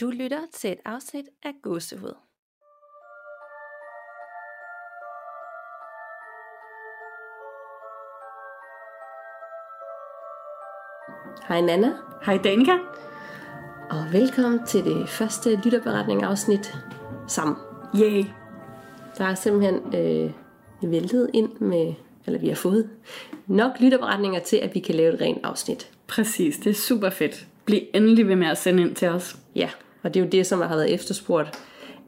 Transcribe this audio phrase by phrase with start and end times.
[0.00, 2.14] Du lytter til et afsnit af Gåsehud.
[11.48, 11.92] Hej Nana,
[12.26, 12.72] Hej Danika.
[13.90, 16.74] og velkommen til det første lytterberetning afsnit
[17.28, 17.56] sammen.
[17.94, 18.24] Yay.
[19.18, 20.30] Der er simpelthen øh,
[20.90, 21.94] væltet ind med,
[22.26, 22.90] eller vi har fået
[23.46, 25.90] nok lytterberetninger til, at vi kan lave et rent afsnit.
[26.06, 27.46] Præcis, det er super fedt.
[27.64, 29.36] Bliv endelig ved med at sende ind til os.
[29.54, 29.70] Ja,
[30.02, 31.58] og det er jo det, som har været efterspurgt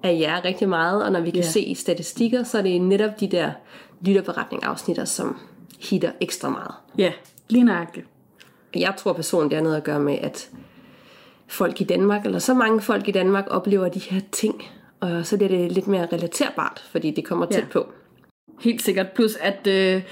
[0.02, 1.46] af jer rigtig meget, og når vi kan Ja.
[1.48, 3.51] se i statistikker, så er det netop de der
[4.01, 5.37] lytterberetning afsnitter, som
[5.80, 6.74] hitter ekstra meget.
[6.98, 7.12] Ja,
[7.48, 8.06] lige nøjagtigt.
[8.77, 10.51] Jeg tror personligt, det har noget at gøre med, at
[11.46, 14.62] folk i Danmark, eller så mange folk i Danmark, oplever de her ting,
[15.01, 17.66] og så bliver det lidt mere relaterbart, fordi det kommer tæt Ja.
[17.73, 17.87] på.
[18.60, 19.07] Helt sikkert.
[19.15, 20.02] Plus at øh,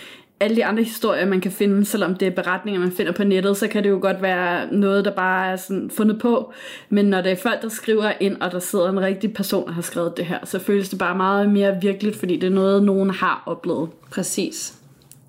[0.41, 3.57] alle de andre historier, man kan finde, selvom det er beretninger, man finder på nettet,
[3.57, 6.53] så kan det jo godt være noget, der bare er sådan fundet på.
[6.89, 9.73] Men når det er folk, der skriver ind, og der sidder en rigtig person, der
[9.73, 12.83] har skrevet det her, så føles det bare meget mere virkeligt, fordi det er noget,
[12.83, 13.89] nogen har oplevet.
[14.11, 14.75] Præcis.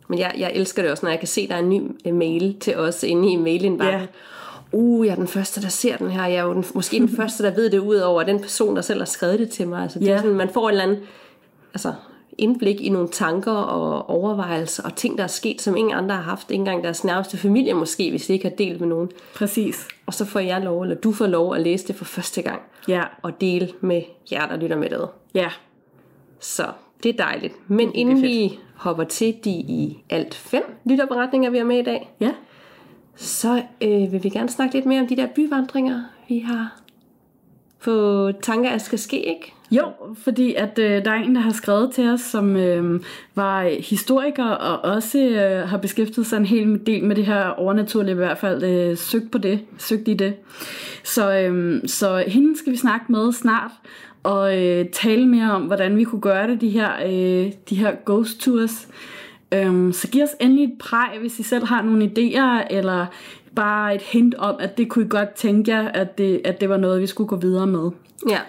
[0.07, 1.81] Men jeg, jeg elsker det også, når jeg kan se, at der er en ny
[2.05, 4.01] øh, mail til os inde i mailindbakken.
[4.01, 4.07] Ja.
[4.71, 6.25] Uh, jeg er den første, der ser den her.
[6.25, 8.81] Jeg er jo den, måske den første, der ved det ud over den person, der
[8.81, 9.83] selv har skrevet det til mig.
[9.83, 10.17] Altså, det er Ja.
[10.21, 10.97] sådan, man får en eller anden
[11.73, 11.93] altså,
[12.37, 16.21] indblik i nogle tanker og overvejelser og ting, der er sket, som ingen andre har
[16.21, 16.51] haft.
[16.51, 19.09] Ikke engang deres nærmeste familie måske, hvis de ikke har delt med nogen.
[19.35, 19.87] Præcis.
[20.05, 22.61] Og så får jeg lov, eller du får lov at læse det for første gang.
[22.87, 23.03] Ja.
[23.21, 25.07] Og dele med jer, der lytter med det.
[25.33, 25.49] Ja.
[26.39, 26.63] Så
[27.03, 27.53] det er dejligt.
[27.69, 32.09] Men inden vi hopper til de i alt fem lytterberetninger, vi har med i dag,
[32.19, 32.31] Ja.
[33.15, 36.79] så øh, vil vi gerne snakke lidt mere om de der byvandringer, vi har
[37.83, 39.53] på tanker, at skal ske, ikke?
[39.71, 39.83] Jo,
[40.15, 43.01] fordi at øh, der er en, der har skrevet til os, som øh,
[43.35, 48.11] var historiker og også øh, har beskæftiget sig en hel del med det her overnaturlige,
[48.11, 50.33] i hvert fald øh, søgt på det, søgt i det.
[51.03, 53.71] Så, øh, så hende skal vi snakke med snart
[54.23, 57.95] og øh, tale mere om, hvordan vi kunne gøre det, de her, øh, de her
[58.05, 58.87] ghost tours.
[59.51, 63.05] Øhm, så giv os endelig et præg, hvis I selv har nogle idéer, eller
[63.57, 66.69] bare et hint om, at det kunne I godt tænke jer, at det, at det
[66.69, 67.89] var noget, vi skulle gå videre med.
[68.29, 68.39] Ja.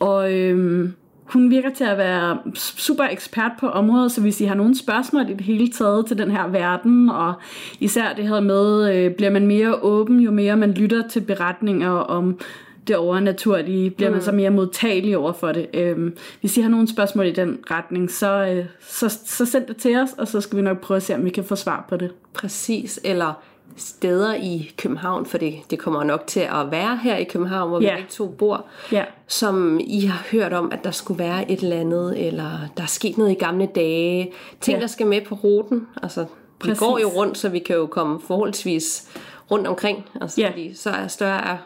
[0.00, 0.92] Og øhm,
[1.24, 5.30] hun virker til at være super ekspert på området, så hvis I har nogle spørgsmål
[5.30, 7.34] i det hele taget til den her verden, og
[7.80, 11.90] især det her med, øh, bliver man mere åben, jo mere man lytter til beretninger
[11.90, 12.38] om
[12.86, 15.66] det overnaturlige, bliver man så mere modtagelig over for det.
[15.74, 19.76] Øhm, hvis I har nogle spørgsmål i den retning, så, øh, så, så send det
[19.76, 21.86] til os, og så skal vi nok prøve at se, om vi kan få svar
[21.88, 22.10] på det.
[22.34, 23.00] Præcis.
[23.04, 23.42] Eller
[23.76, 27.78] steder i København, for det, det kommer nok til at være her i København, hvor
[27.78, 27.94] vi Ja.
[27.94, 29.04] begge to bor, Ja.
[29.28, 32.86] som I har hørt om, at der skulle være et eller andet, eller der er
[32.86, 34.80] sket noget i gamle dage, ting, Ja.
[34.80, 35.86] der skal med på ruten.
[36.02, 36.26] Altså,
[36.64, 39.08] vi går jo rundt, så vi kan jo komme forholdsvis
[39.50, 40.04] rundt omkring.
[40.20, 40.50] Altså, Ja.
[40.50, 41.58] fordi så er større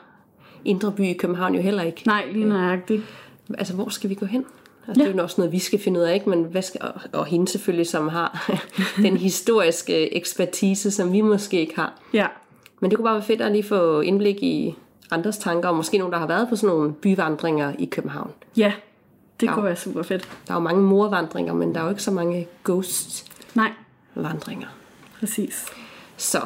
[0.65, 2.03] Indre By i København jo heller ikke.
[2.07, 3.03] Nej, lige nøjagtigt.
[3.59, 4.45] Altså, hvor skal vi gå hen?
[4.89, 5.09] Altså, ja.
[5.09, 6.31] Det er jo også noget, vi skal finde ud af, ikke?
[6.31, 8.51] Men hvad skal, og, og hende selvfølgelig, som har
[9.03, 11.93] den historiske ekspertise, som vi måske ikke har.
[12.13, 12.27] Ja.
[12.81, 14.75] Men det kunne bare være fedt at lige få indblik i
[15.11, 18.31] andres tanker, og måske nogen, der har været på sådan nogle byvandringer i København.
[18.57, 18.73] Ja,
[19.41, 19.55] det Ja.
[19.55, 20.29] kunne være super fedt.
[20.47, 24.67] Der er jo mange morvandringer, men der er jo ikke så mange ghost-vandringer.
[24.67, 24.75] Nej,
[25.21, 25.67] præcis.
[26.17, 26.41] Så,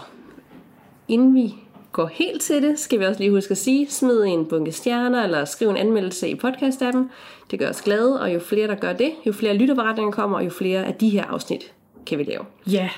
[1.09, 1.55] inden vi
[1.93, 5.25] går helt til det, skal vi også lige huske at sige, smid en bunke stjerner,
[5.25, 7.11] eller skriv en anmeldelse i podcast-appen.
[7.51, 10.45] Det gør os glade, og jo flere, der gør det, jo flere lytterberetninger kommer, og
[10.45, 11.73] jo flere af de her afsnit
[12.07, 12.45] kan vi lave.
[12.67, 12.91] Ja,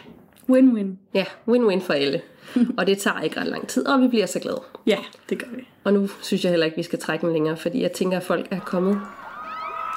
[0.50, 0.86] win-win.
[1.14, 2.20] Ja, win-win for alle.
[2.78, 4.60] og det tager ikke ret lang tid, og vi bliver så glade.
[4.86, 5.68] Ja, det gør vi.
[5.84, 8.22] Og nu synes jeg heller ikke, vi skal trække den længere, fordi jeg tænker, at
[8.22, 9.00] folk er kommet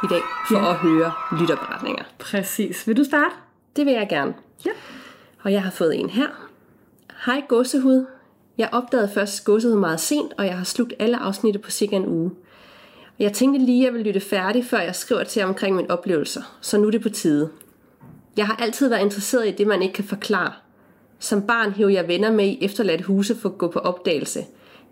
[0.03, 0.69] i dag for Ja.
[0.69, 2.03] at høre lytterberetninger.
[2.19, 2.87] Præcis.
[2.87, 3.35] Vil du starte?
[3.75, 4.33] Det vil jeg gerne.
[4.65, 4.71] Ja.
[5.43, 6.27] Og jeg har fået en her.
[7.25, 8.05] Hej gåsehud.
[8.57, 12.07] Jeg opdagede først gåsehud meget sent, og jeg har slugt alle afsnittet på cirka en
[12.07, 12.31] uge.
[13.19, 15.91] Jeg tænkte lige, at jeg ville lytte færdig, før jeg skriver til jer omkring mine
[15.91, 17.49] oplevelser, så nu er det på tide.
[18.37, 20.51] Jeg har altid været interesseret i det, man ikke kan forklare.
[21.19, 24.45] Som barn hævde jeg venner med i efterladte huse for at gå på opdagelse.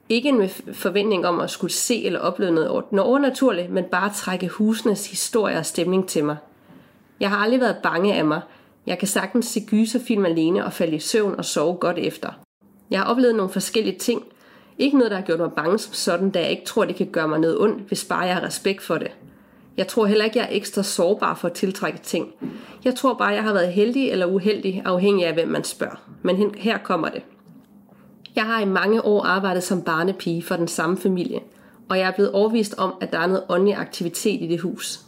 [0.10, 2.70] Ikke med forventning om at skulle se eller opleve noget
[3.00, 6.38] overnaturligt, men bare trække husenes historie og stemning til mig.
[7.20, 8.42] Jeg har aldrig været bange af mig.
[8.86, 12.45] Jeg kan sagtens se gyserfilm alene og falde i søvn og sove godt efter.
[12.90, 14.24] Jeg har oplevet nogle forskellige ting.
[14.78, 17.08] Ikke noget, der har gjort mig bange som sådan, da jeg ikke tror, det kan
[17.08, 19.12] gøre mig noget ondt, hvis bare jeg har respekt for det.
[19.78, 22.34] Jeg tror heller ikke, jeg er ekstra sårbar for at tiltrække ting.
[22.84, 25.96] Jeg tror bare, jeg har været heldig eller uheldig, afhængig af, hvem man spørger.
[26.22, 27.22] Men her kommer det.
[28.36, 31.40] Jeg har i mange år arbejdet som barnepige for den samme familie,
[31.90, 35.00] og jeg er blevet overvist om, at der er noget åndelig aktivitet i det hus.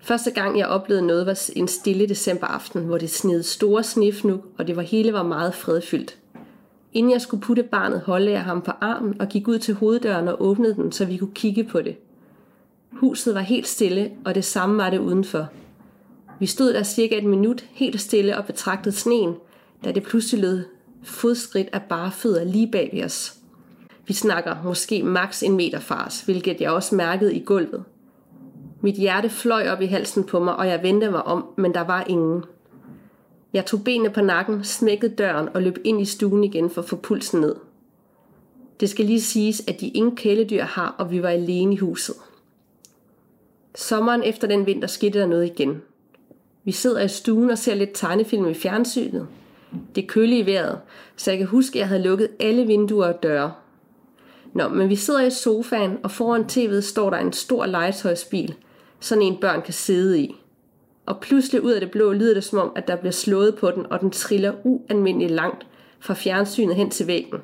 [0.00, 4.66] Første gang jeg oplevede noget var en stille decemberaften, hvor det sned store snefnug, og
[4.66, 6.16] det var hele var meget fredfyldt.
[6.92, 10.28] Inden jeg skulle putte barnet, holdt jeg ham på armen og gik ud til hoveddøren
[10.28, 11.96] og åbnede den, så vi kunne kigge på det.
[12.92, 15.48] Huset var helt stille, og det samme var det udenfor.
[16.38, 19.34] Vi stod der cirka et minut helt stille og betragtede sneen,
[19.84, 20.64] da det pludselig lød
[21.02, 23.34] fodskridt af bare fødder lige bag ved os.
[24.06, 27.84] Vi snakker måske maks en meter fra os, hvilket jeg også mærkede i gulvet.
[28.80, 31.80] Mit hjerte fløj op i halsen på mig, og jeg vendte mig om, men der
[31.80, 32.44] var ingen.
[33.52, 36.88] Jeg tog benene på nakken, smækkede døren og løb ind i stuen igen for at
[36.88, 37.54] få pulsen ned.
[38.80, 42.14] Det skal lige siges, at de ingen kæledyr har, og vi var alene i huset.
[43.74, 45.82] Sommeren efter den vinter skete der noget igen.
[46.64, 49.26] Vi sidder i stuen og ser lidt tegnefilm i fjernsynet.
[49.94, 50.78] Det er kølige i vejret,
[51.16, 53.52] så jeg kan huske, at jeg havde lukket alle vinduer og døre.
[54.54, 58.54] Nå, men vi sidder i sofaen, og foran tv'et står der en stor legetøjsbil,
[59.00, 60.36] sådan en børn kan sidde i.
[61.08, 63.70] Og pludselig ud af det blå lyder det som om, at der bliver slået på
[63.70, 65.66] den, og den triller ualmindeligt langt
[66.00, 67.38] fra fjernsynet hen til væggen.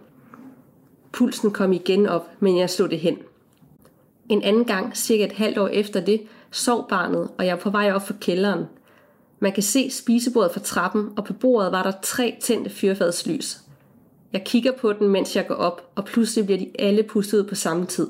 [1.12, 3.18] Pulsen kom igen op, men jeg slog det hen.
[4.28, 7.70] En anden gang, cirka et halvt år efter det, sov barnet, og jeg var på
[7.70, 8.64] vej op for kælderen.
[9.40, 13.58] Man kan se spisebordet fra trappen, og på bordet var der tre tændte fyrfadslys.
[14.32, 17.44] Jeg kigger på den, mens jeg går op, og pludselig bliver de alle pustet ud
[17.44, 18.06] på samme tid.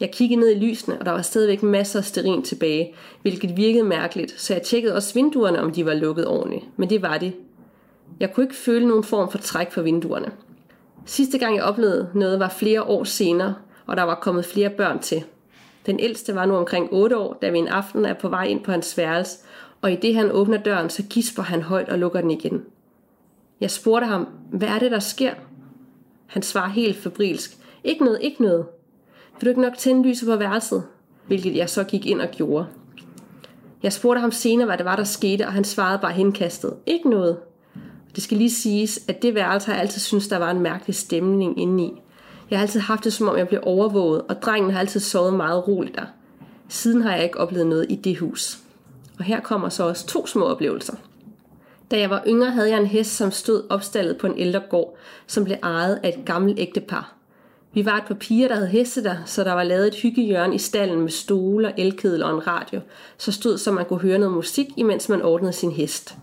[0.00, 3.84] Jeg kiggede ned i lysene, og der var stadigvæk masser af sterin tilbage, hvilket virkede
[3.84, 7.32] mærkeligt, så jeg tjekkede også vinduerne, om de var lukket ordentligt, men det var de.
[8.20, 10.32] Jeg kunne ikke føle nogen form for træk på vinduerne.
[11.06, 13.54] Sidste gang jeg oplevede noget var flere år senere,
[13.86, 15.24] og der var kommet flere børn til.
[15.86, 18.64] Den ældste var nu omkring 8 år, da vi en aften er på vej ind
[18.64, 19.38] på hans værelse,
[19.82, 22.62] og i det han åbner døren, så gisper han højt og lukker den igen.
[23.60, 25.34] Jeg spurgte ham, hvad er det, der sker?
[26.26, 28.66] Han svarer helt febrilsk, ikke noget, ikke noget.
[29.40, 30.82] Vil du ikke nok tænde lyset på værelset?
[31.26, 32.66] Hvilket jeg så gik ind og gjorde.
[33.82, 36.74] Jeg spurgte ham senere, hvad det var, der skete, og han svarede bare henkastet.
[36.86, 37.36] Ikke noget.
[38.14, 40.94] Det skal lige siges, at det værelse har jeg altid synes, der var en mærkelig
[40.94, 42.02] stemning indeni.
[42.50, 45.34] Jeg har altid haft det, som om jeg blev overvåget, og drengen har altid sovet
[45.34, 46.04] meget roligt der.
[46.68, 48.58] Siden har jeg ikke oplevet noget i det hus.
[49.18, 50.94] Og her kommer så også to små oplevelser.
[51.90, 54.96] Da jeg var yngre, havde jeg en hest, som stod opstallet på en ældre gård,
[55.26, 57.17] som blev ejet af et gammelt ægtepar.
[57.72, 60.54] Vi var et par piger, der havde heste der, så der var lavet et hyggehjørne
[60.54, 62.80] i stallen med stole, elkedel og en radio,
[63.18, 66.16] så stod, så man kunne høre noget musik, imens man ordnede sin hest.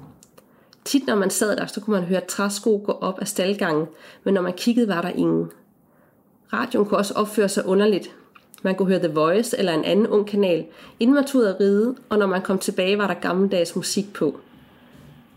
[0.85, 3.85] Tit når man sad der, så kunne man høre træsko gå op af staldgangen,
[4.23, 5.51] men når man kiggede, var der ingen.
[6.53, 8.11] Radioen kunne også opføre sig underligt.
[8.63, 10.65] Man kunne høre The Voice eller en anden ung kanal,
[10.99, 14.13] inden man tog ud at ride, og når man kom tilbage, var der gammeldags musik
[14.13, 14.39] på.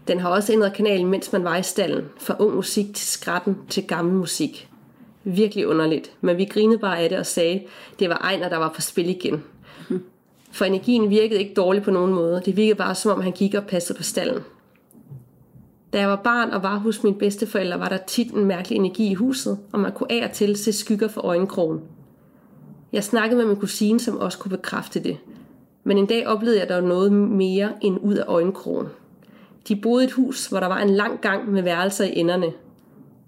[0.09, 3.57] Den har også ændret kanalen, mens man var i stallen, fra ung musik til skratten
[3.69, 4.68] til gammel musik.
[5.31, 7.63] Virkelig underligt, men vi grinede bare af det og sagde,
[7.99, 9.45] det var Ejner, der var på spil igen.
[10.53, 12.43] For energien virkede ikke dårligt på nogen måde.
[12.45, 14.43] Det virkede bare som om han gik og passede på stallen.
[15.93, 19.11] Da jeg var barn og var hos mine bedsteforældre, var der tit en mærkelig energi
[19.11, 21.81] i huset, og man kunne af og til se skygger for øjenkrogen.
[22.93, 25.17] Jeg snakkede med min kusine, som også kunne bekræfte det.
[25.85, 28.87] Men en dag oplevede jeg, der noget mere end ud af øjenkrogen.
[29.69, 32.53] De boede i et hus, hvor der var en lang gang med værelser i enderne.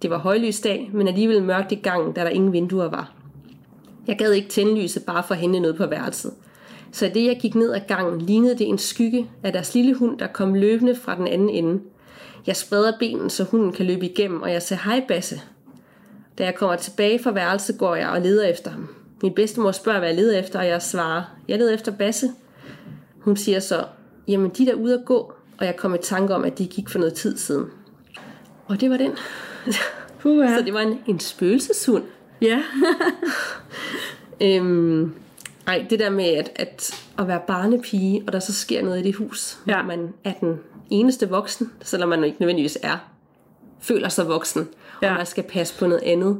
[0.03, 3.13] Det var højlysdag, men alligevel mørkt i gangen, da der ingen vinduer var.
[4.07, 6.33] Jeg gad ikke tænde lyset bare for at hente noget på værelset.
[6.93, 9.95] Så i det jeg gik ned ad gangen, lignede det en skygge af deres lille
[9.95, 11.81] hund, der kom løbende fra den anden ende.
[12.47, 15.41] Jeg spreder benen, så hunden kan løbe igennem, og jeg siger, hej Basse.
[16.39, 18.89] Da jeg kommer tilbage fra værelset, går jeg og leder efter ham.
[19.23, 22.31] Min bedstemor spørger, hvad jeg leder efter, og jeg svarer, jeg leder efter Basse.
[23.19, 23.85] Hun siger så,
[24.29, 26.89] jamen de der ude at gå, og jeg kom i tanke om, at de gik
[26.89, 27.67] for noget tid siden.
[28.67, 29.13] Og det var den.
[30.23, 30.57] Puha.
[30.59, 32.05] Så det var en, en spøgelseshund.
[32.43, 32.63] Ja.
[34.43, 35.13] Øhm,
[35.67, 39.03] ej, det der med at, at, at være barnepige, og der så sker noget i
[39.03, 39.75] det hus, Ja.
[39.83, 40.57] hvor man er den
[40.91, 42.97] eneste voksen, selvom man ikke nødvendigvis er,
[43.81, 44.69] føler sig voksen,
[45.03, 45.11] Ja.
[45.11, 46.39] og man skal passe på noget andet.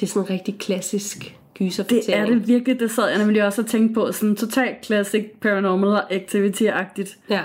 [0.00, 2.06] Det er sådan en rigtig klassisk gyserfortælling.
[2.06, 4.12] Det er det virkelig, det sad jeg nemlig også og tænkte på.
[4.12, 7.18] Sådan totalt classic paranormal activity-agtigt.
[7.30, 7.40] Ja.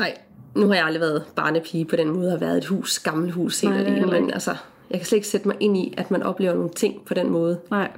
[0.00, 0.16] Ej,
[0.58, 3.60] nu har jeg aldrig været barnepige på den måde, har været et hus, gammelt hus,
[3.60, 4.56] helt alene, heller men altså,
[4.90, 7.30] jeg kan slet ikke sætte mig ind i, at man oplever nogle ting på den
[7.30, 7.58] måde.
[7.70, 7.90] Nej.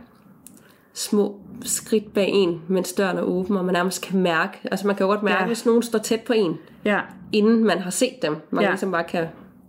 [0.94, 4.96] små skridt bag en, mens døren er åben, og man nærmest kan mærke, altså man
[4.96, 5.46] kan godt mærke, Ja.
[5.46, 7.00] hvis nogen står tæt på en, Ja.
[7.32, 8.36] inden man har set dem.
[8.50, 8.70] Man ja.
[8.70, 9.26] ligesom bare kan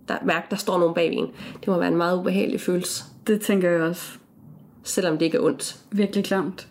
[0.08, 1.26] der, mærke, der står nogen bag en.
[1.60, 4.18] Det må være en meget ubehagelig følelse, Det tænker jeg også.
[4.82, 5.76] selvom det ikke er ondt.
[5.90, 6.66] Virkelig klamt.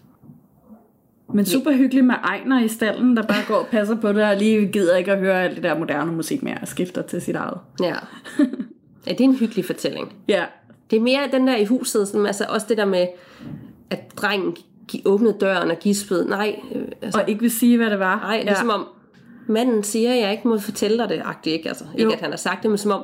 [1.33, 4.37] Men super hyggeligt med Ejner i stallen, der bare går og passer på det, og
[4.37, 7.35] lige gider ikke at høre alt det der moderne musik mere, og skifter til sit
[7.35, 7.57] eget.
[7.81, 7.95] Ja.
[9.07, 10.13] ja, det er en hyggelig fortælling.
[10.27, 10.45] Ja.
[10.91, 13.07] Det er mere den der i huset, sådan, altså også det der med,
[13.89, 14.55] at drengen
[15.05, 16.29] åbnede døren og gispede.
[16.29, 18.15] Nej, øh, altså, Og ikke vil sige, hvad det var.
[18.19, 18.59] nej det er ja.
[18.59, 18.85] som om,
[19.47, 21.69] manden siger, at jeg ikke må fortælle dig det, agtigt, ikke?
[21.69, 22.11] Altså, ikke Jo.
[22.11, 23.03] at han har sagt det, men som om,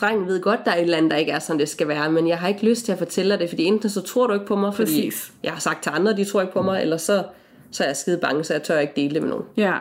[0.00, 2.12] drengen ved godt, der er et eller andet, der ikke er, som det skal være,
[2.12, 4.32] men jeg har ikke lyst til at fortælle dig det, fordi enten så tror du
[4.34, 5.32] ikke på mig, fordi Præcis.
[5.42, 7.24] jeg har sagt til andre, de tror ikke på mig, eller så,
[7.70, 9.44] så er jeg skide bange, så jeg tør ikke dele det med nogen.
[9.56, 9.74] Ja,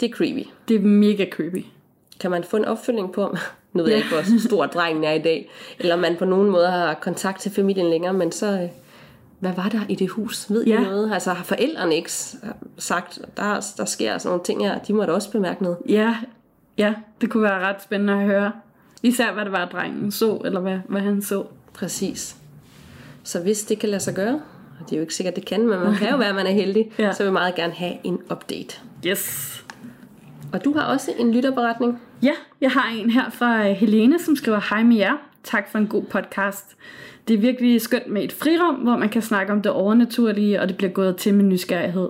[0.00, 0.46] Det er creepy.
[0.68, 1.64] det er mega creepy.
[2.20, 3.36] Kan man få en opfølging på,
[3.72, 6.66] nu ved jeg ikke, hvor stor drengen er i dag, eller man på nogen måde
[6.70, 8.68] har kontakt til familien længere, men så, øh,
[9.40, 10.50] hvad var der i det hus?
[10.50, 10.80] Ved Ja.
[10.80, 11.12] I noget?
[11.14, 12.10] Altså har forældrene ikke
[12.78, 15.78] sagt, der, der sker sådan nogle ting her, de må da også bemærke noget.
[15.88, 16.16] Ja,
[16.78, 18.52] ja, det kunne være ret spændende at høre.
[19.02, 21.44] Især hvad det var, drengen så, eller hvad, hvad han så.
[21.74, 22.36] Præcis.
[23.22, 24.34] Så hvis det kan lade sig gøre,
[24.80, 26.46] og det er jo ikke sikkert, det kan, men man kan jo være, at man
[26.46, 27.12] er heldig, Ja.
[27.12, 28.80] så vil jeg meget gerne have en update.
[29.06, 29.52] Yes.
[30.52, 32.00] Og du har også en lytterberetning.
[32.22, 35.12] Ja, jeg har en her fra øh, Helene, som skriver, Hej med jer.
[35.44, 36.76] Tak for en god podcast.
[37.28, 40.68] Det er virkelig skønt med et frirum, hvor man kan snakke om det overnaturlige, og
[40.68, 42.08] det bliver gået til med nysgerrighed.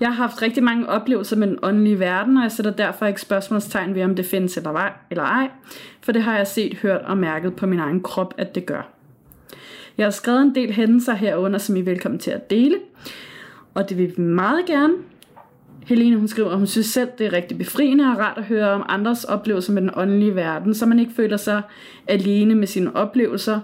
[0.00, 3.20] Jeg har haft rigtig mange oplevelser med den åndelige verden, og jeg sætter derfor ikke
[3.20, 5.50] spørgsmålstegn ved, om det findes eller ej, eller ej,
[6.00, 8.88] for det har jeg set, hørt og mærket på min egen krop, at det gør.
[9.98, 12.76] Jeg har skrevet en del hændelser herunder, som I er velkommen til at dele,
[13.74, 14.94] og det vil vi meget gerne.
[15.86, 18.70] Helene hun skriver, at hun synes selv, det er rigtig befriende og rart at høre
[18.70, 21.62] om andres oplevelser med den åndelige verden, så man ikke føler sig
[22.06, 23.60] alene med sine oplevelser,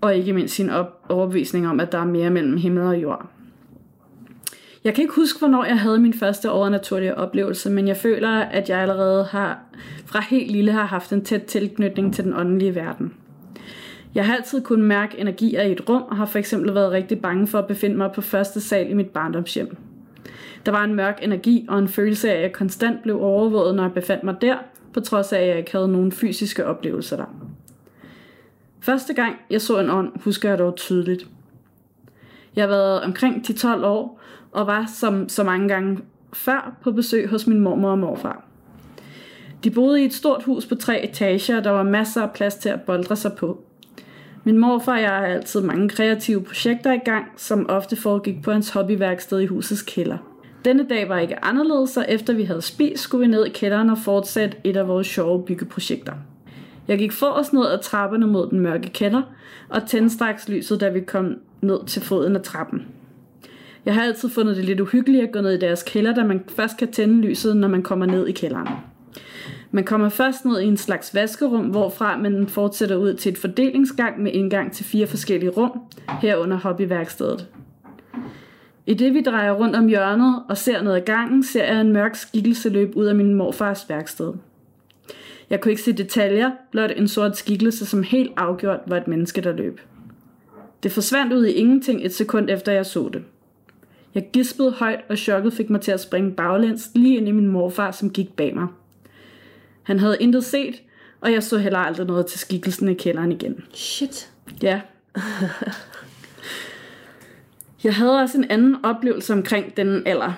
[0.00, 3.30] og ikke mindst sin op- overbevisning om, at der er mere mellem himmel og jord.
[4.84, 8.68] Jeg kan ikke huske, hvornår jeg havde min første overnaturlige oplevelse, men jeg føler, at
[8.68, 9.58] jeg allerede har
[10.06, 13.14] fra helt lille har haft en tæt tilknytning til den åndelige verden.
[14.14, 17.20] Jeg har altid kunnet mærke energier i et rum, og har for eksempel været rigtig
[17.20, 19.76] bange for at befinde mig på første sal i mit barndomshjem.
[20.66, 23.82] Der var en mørk energi og en følelse af, at jeg konstant blev overvåget, når
[23.82, 24.56] jeg befandt mig der,
[24.92, 27.34] på trods af, at jeg ikke havde nogen fysiske oplevelser der.
[28.80, 31.26] Første gang, jeg så en ånd, husker jeg dog tydeligt.
[32.56, 34.17] Jeg har været omkring 10-12 år,
[34.52, 35.98] og var som så mange gange
[36.32, 38.44] før på besøg hos min mormor og morfar.
[39.64, 42.54] De boede i et stort hus på tre etager, og der var masser af plads
[42.54, 43.62] til at boldre sig på.
[44.44, 48.52] Min morfar og jeg har altid mange kreative projekter i gang, som ofte foregik på
[48.52, 50.18] hans hobbyværksted i husets kælder.
[50.64, 53.90] Denne dag var ikke anderledes, så efter vi havde spist, skulle vi ned i kælderen
[53.90, 56.12] og fortsætte et af vores sjove byggeprojekter.
[56.88, 59.22] Jeg gik forrest ned ad trapperne mod den mørke kælder,
[59.68, 62.86] og tændte straks lyset, da vi kom ned til foden af trappen.
[63.86, 66.44] Jeg har altid fundet det lidt uhyggeligt at gå ned i deres kælder, da man
[66.48, 68.68] først kan tænde lyset, når man kommer ned i kælderen.
[69.70, 74.22] Man kommer først ned i en slags vaskerum, hvorfra man fortsætter ud til et fordelingsgang
[74.22, 75.80] med indgang til fire forskellige rum,
[76.20, 77.48] herunder hobbyværkstedet.
[78.86, 81.92] I det vi drejer rundt om hjørnet og ser ned ad gangen, ser jeg en
[81.92, 84.32] mørk skikkelse løbe ud af min morfars værksted.
[85.50, 89.40] Jeg kunne ikke se detaljer, blot en sort skikkelse, som helt afgjort var et menneske,
[89.40, 89.80] der løb.
[90.82, 93.22] Det forsvandt ud i ingenting et sekund efter jeg så det.
[94.14, 97.48] Jeg gispede højt, og chokket fik mig til at springe baglæns lige ind i min
[97.48, 98.66] morfar, som gik bag mig.
[99.82, 100.82] Han havde intet set,
[101.20, 103.64] og jeg så heller aldrig noget til skikkelsen i kælderen igen.
[103.72, 104.30] Shit.
[104.62, 104.80] Ja.
[107.84, 110.32] Jeg havde også en anden oplevelse omkring den alder.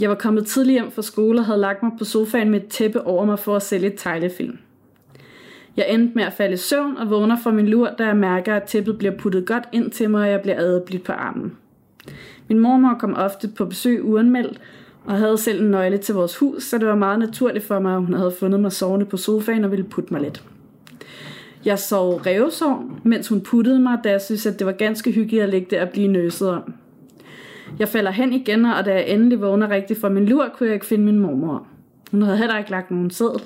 [0.00, 2.68] Jeg var kommet tidligt hjem fra skole og havde lagt mig på sofaen med et
[2.68, 4.58] tæppe over mig for at sælge et teglefilm.
[5.76, 8.56] Jeg endte med at falde i søvn og vågner fra min lur, da jeg mærker,
[8.56, 11.56] at tæppet bliver puttet godt ind til mig, og jeg bliver adblidt på armen.
[12.48, 14.60] Min mormor kom ofte på besøg uanmeldt,
[15.04, 17.94] og havde selv en nøgle til vores hus, så det var meget naturligt for mig,
[17.94, 20.44] at hun havde fundet mig sovende på sofaen og ville putte mig lidt.
[21.64, 25.42] Jeg sov revsov, mens hun puttede mig, da jeg synes, at det var ganske hyggeligt
[25.42, 26.74] at ligge der og blive nøset om.
[27.78, 30.74] Jeg falder hen igen, og da jeg endelig vågner rigtigt fra min lur, kunne jeg
[30.74, 31.66] ikke finde min mormor.
[32.10, 33.42] Hun havde heller ikke lagt nogen sædel.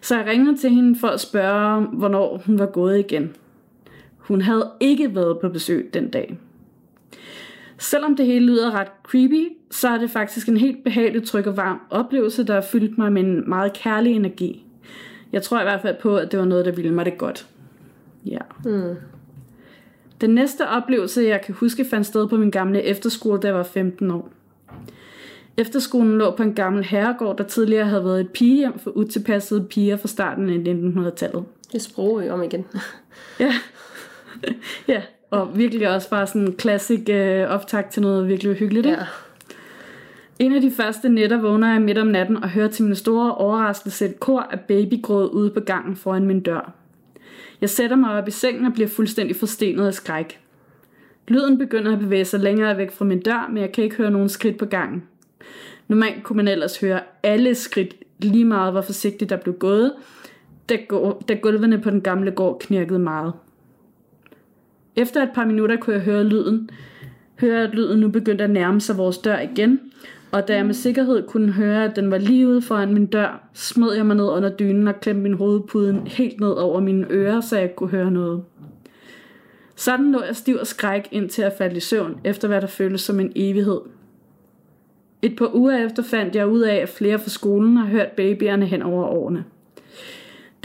[0.00, 3.30] Så jeg ringede til hende for at spørge, hvornår hun var gået igen.
[4.18, 6.38] Hun havde ikke været på besøg den dag.
[7.82, 11.56] Selvom det hele lyder ret creepy, så er det faktisk en helt behagelig, tryg og
[11.56, 14.66] varm oplevelse, der har fyldt mig med en meget kærlig energi.
[15.32, 17.46] Jeg tror i hvert fald på, at det var noget, der ville mig det godt.
[18.26, 18.38] Ja.
[18.64, 18.94] Mm.
[20.20, 23.62] Den næste oplevelse, jeg kan huske, fandt sted på min gamle efterskole, da jeg var
[23.62, 24.32] 15 år.
[25.56, 29.96] Efterskolen lå på en gammel herregård, der tidligere havde været et pigehjem for utilpassede piger
[29.96, 31.44] fra starten af 1900-tallet.
[31.66, 32.64] Det er sprog om igen.
[33.40, 33.54] Ja.
[34.88, 38.86] ja, og virkelig også bare sådan en klassik øh, optag til noget virkelig hyggeligt.
[38.86, 38.98] Ikke?
[38.98, 39.06] Ja.
[40.38, 43.34] En af de første nætter vågner jeg midt om natten og hører til min store
[43.34, 46.72] overraskelse et kor af babygråd ude på gangen foran min dør.
[47.60, 50.40] Jeg sætter mig op i sengen og bliver fuldstændig forstenet af skræk.
[51.28, 54.10] Lyden begynder at bevæge sig længere væk fra min dør, men jeg kan ikke høre
[54.10, 55.02] nogen skridt på gangen.
[55.88, 59.92] Normalt kunne man ellers høre alle skridt lige meget, hvor forsigtigt der blev gået,
[60.68, 63.32] da, gå- da gulvene på den gamle gård knirkede meget.
[64.96, 66.70] Efter et par minutter kunne jeg høre lyden,
[67.40, 69.80] høre, at lyden nu begyndte at nærme sig vores dør igen,
[70.32, 73.48] Og da jeg med sikkerhed kunne høre, at den var lige ude foran min dør,
[73.52, 77.40] smed jeg mig ned under dynen og klemte min hovedpude helt ned over mine ører,
[77.40, 78.42] så jeg kunne høre noget.
[79.76, 83.00] Sådan lå jeg stiv og skræk indtil jeg faldt i søvn, efter hvad der føltes
[83.00, 83.80] som en evighed.
[85.22, 88.66] Et par uger efter fandt jeg ud af, at flere fra skolen har hørt babyerne
[88.66, 89.44] hen over årene.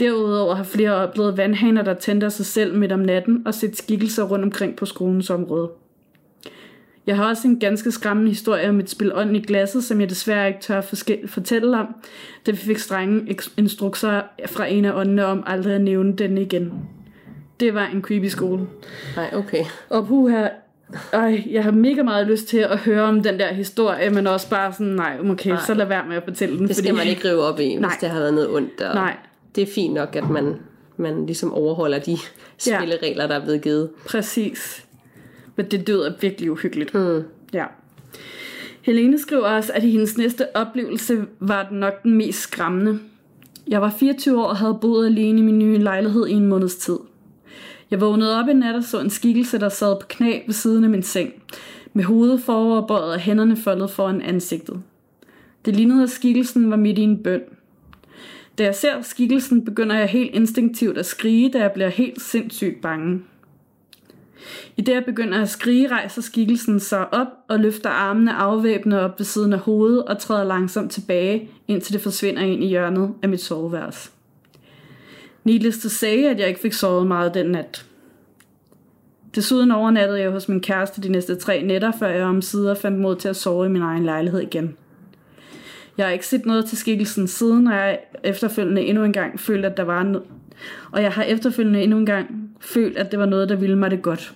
[0.00, 4.24] Derudover har flere oplevet vandhaner, der tænder sig selv midt om natten og set skikkelser
[4.24, 5.70] rundt omkring på skolens område.
[7.06, 10.10] Jeg har også en ganske skræmmende historie om et spil ånd i glasset, som jeg
[10.10, 10.80] desværre ikke tør
[11.26, 11.86] fortælle om,
[12.46, 16.72] da vi fik strenge instrukser fra en af åndene om aldrig at nævne den igen.
[17.60, 18.66] Det var en creepy skole.
[19.16, 19.64] Nej, okay.
[19.88, 20.48] Og puha,
[21.12, 24.50] ej, jeg har mega meget lyst til at høre om den der historie, men også
[24.50, 25.60] bare sådan, nej, okay, nej.
[25.66, 26.68] så lad være med at fortælle den.
[26.68, 26.98] Det skal fordi...
[26.98, 27.96] man ikke rive op i, hvis nej.
[28.00, 28.80] det har været noget ondt.
[28.80, 29.16] Og nej.
[29.54, 30.56] Det er fint nok, at man,
[30.96, 32.18] man ligesom overholder de
[32.58, 33.28] spilleregler, ja.
[33.28, 33.90] der er blevet givet.
[34.06, 34.86] Præcis.
[35.56, 36.94] Men det død er virkelig uhyggeligt.
[36.94, 37.22] Mm.
[37.52, 37.64] Ja.
[38.82, 42.98] Helene skriver også, at hendes næste oplevelse var den nok den mest skræmmende.
[43.68, 46.76] Jeg var 24 år og havde boet alene i min nye lejlighed i en måneds
[46.76, 46.98] tid.
[47.90, 50.84] Jeg vågnede op en nat og så en skikkelse, der sad på knæ ved siden
[50.84, 51.32] af min seng,
[51.92, 54.82] med hovedet foroverbøjet og hænderne foldet foran ansigtet.
[55.64, 57.40] Det lignede, at skikkelsen var midt i en bøn.
[58.58, 62.80] Da jeg ser skikkelsen, begynder jeg helt instinktivt at skrige, da jeg bliver helt sindssygt
[62.80, 63.22] bange.
[64.76, 69.18] I det jeg begynder at skrige, rejser skikkelsen sig op og løfter armene afvæbnende op
[69.18, 73.28] ved siden af hovedet og træder langsomt tilbage, indtil det forsvinder ind i hjørnet af
[73.28, 74.10] mit soveværelse.
[75.44, 77.86] Needless to say, at jeg ikke fik sovet meget den nat.
[79.34, 83.16] Desuden overnattede jeg hos min kæreste de næste tre nætter, før jeg omsider fandt mod
[83.16, 84.76] til at sove i min egen lejlighed igen.
[85.98, 89.64] Jeg har ikke set noget til skikkelsen siden, og jeg efterfølgende endnu en gang følt,
[89.64, 90.26] at der var noget.
[90.92, 93.90] Og jeg har efterfølgende endnu en gang følt, at det var noget, der ville mig
[93.90, 94.34] det godt.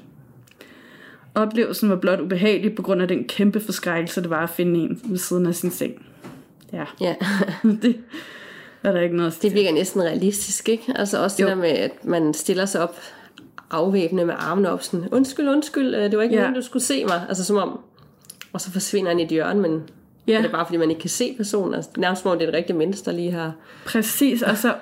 [1.34, 5.00] Oplevelsen var blot ubehagelig på grund af den kæmpe forskrækkelse, det var at finde en
[5.04, 6.06] ved siden af sin seng.
[6.72, 6.84] Ja.
[7.00, 7.14] Ja.
[7.82, 7.96] det
[8.82, 10.92] er der ikke noget Det virker næsten realistisk, ikke?
[10.96, 11.48] Altså også det jo.
[11.48, 12.96] der med, at man stiller sig op
[13.70, 16.40] afvæbne med armene op sådan, undskyld, undskyld, øh, det var ikke ja.
[16.40, 17.26] nogen, du skulle se mig.
[17.28, 17.80] Altså som om,
[18.52, 19.82] og så forsvinder han i et hjørne, men
[20.26, 20.38] ja.
[20.38, 21.74] er det bare fordi, man ikke kan se personen?
[21.74, 23.52] Altså, nærmest hvor det er et rigtigt menneske, der lige har...
[23.84, 24.74] Præcis, altså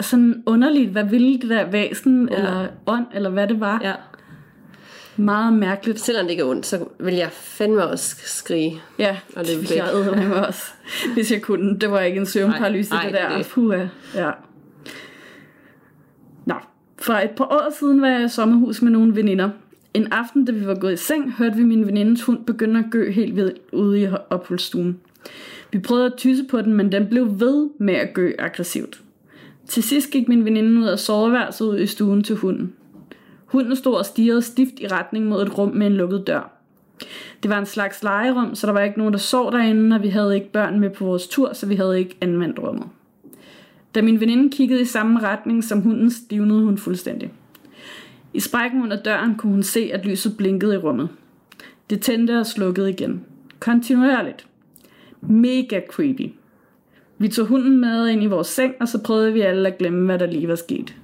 [0.00, 2.36] sådan underligt, hvad ville det der væsen, ja.
[2.36, 3.80] eller ånd, eller hvad det var.
[3.82, 3.92] Ja.
[5.16, 6.00] Meget mærkeligt.
[6.00, 8.80] Selvom det ikke er ondt, så vil jeg fandme også skrige.
[8.98, 9.88] Ja, og det vil jeg
[10.28, 10.62] mig også,
[11.14, 11.78] hvis jeg kunne.
[11.78, 13.36] Det var ikke en søvnparalyse, det der.
[13.36, 13.46] Det.
[13.46, 13.86] Puha.
[14.14, 14.30] Ja.
[16.44, 16.54] Nå,
[16.98, 19.50] for et par år siden var jeg i sommerhus med nogle veninder.
[19.94, 22.90] En aften, da vi var gået i seng, hørte vi min venindes hund begynde at
[22.90, 25.00] gø helt vildt ude i opholdsstuen.
[25.72, 29.02] Vi prøvede at tysse på den, men den blev ved med at gø aggressivt.
[29.66, 32.72] Til sidst gik min veninde ud af soveværelset ud i stuen til hunden.
[33.44, 36.52] Hunden stod og stirrede stift i retning mod et rum med en lukket dør.
[37.42, 40.08] Det var en slags legerum, så der var ikke nogen, der sov derinde, og vi
[40.08, 42.86] havde ikke børn med på vores tur, så vi havde ikke anvendt rummet.
[43.94, 47.32] Da min veninde kiggede i samme retning som hunden, stivnede hun fuldstændig.
[48.34, 51.08] I sprækken under døren kunne hun se, at lyset blinkede i rummet.
[51.90, 53.24] Det tændte og slukkede igen.
[53.60, 54.46] Kontinuerligt.
[55.20, 56.30] Mega creepy.
[57.18, 60.06] Vi tog hunden med ind i vores seng, og så prøvede vi alle at glemme,
[60.06, 60.94] hvad der lige var sket.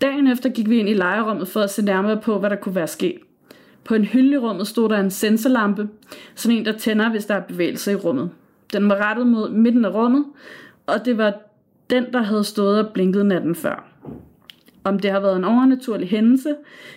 [0.00, 2.74] Dagen efter gik vi ind i lejerummet for at se nærmere på, hvad der kunne
[2.74, 3.18] være sket.
[3.84, 5.88] På en hylde i rummet stod der en sensorlampe,
[6.34, 8.30] sådan en, der tænder, hvis der er bevægelse i rummet.
[8.72, 10.24] Den var rettet mod midten af rummet,
[10.86, 11.34] og det var
[11.90, 13.84] den, der havde stået og blinket natten før.
[14.88, 16.54] Om det har været en overnaturlig hændelse,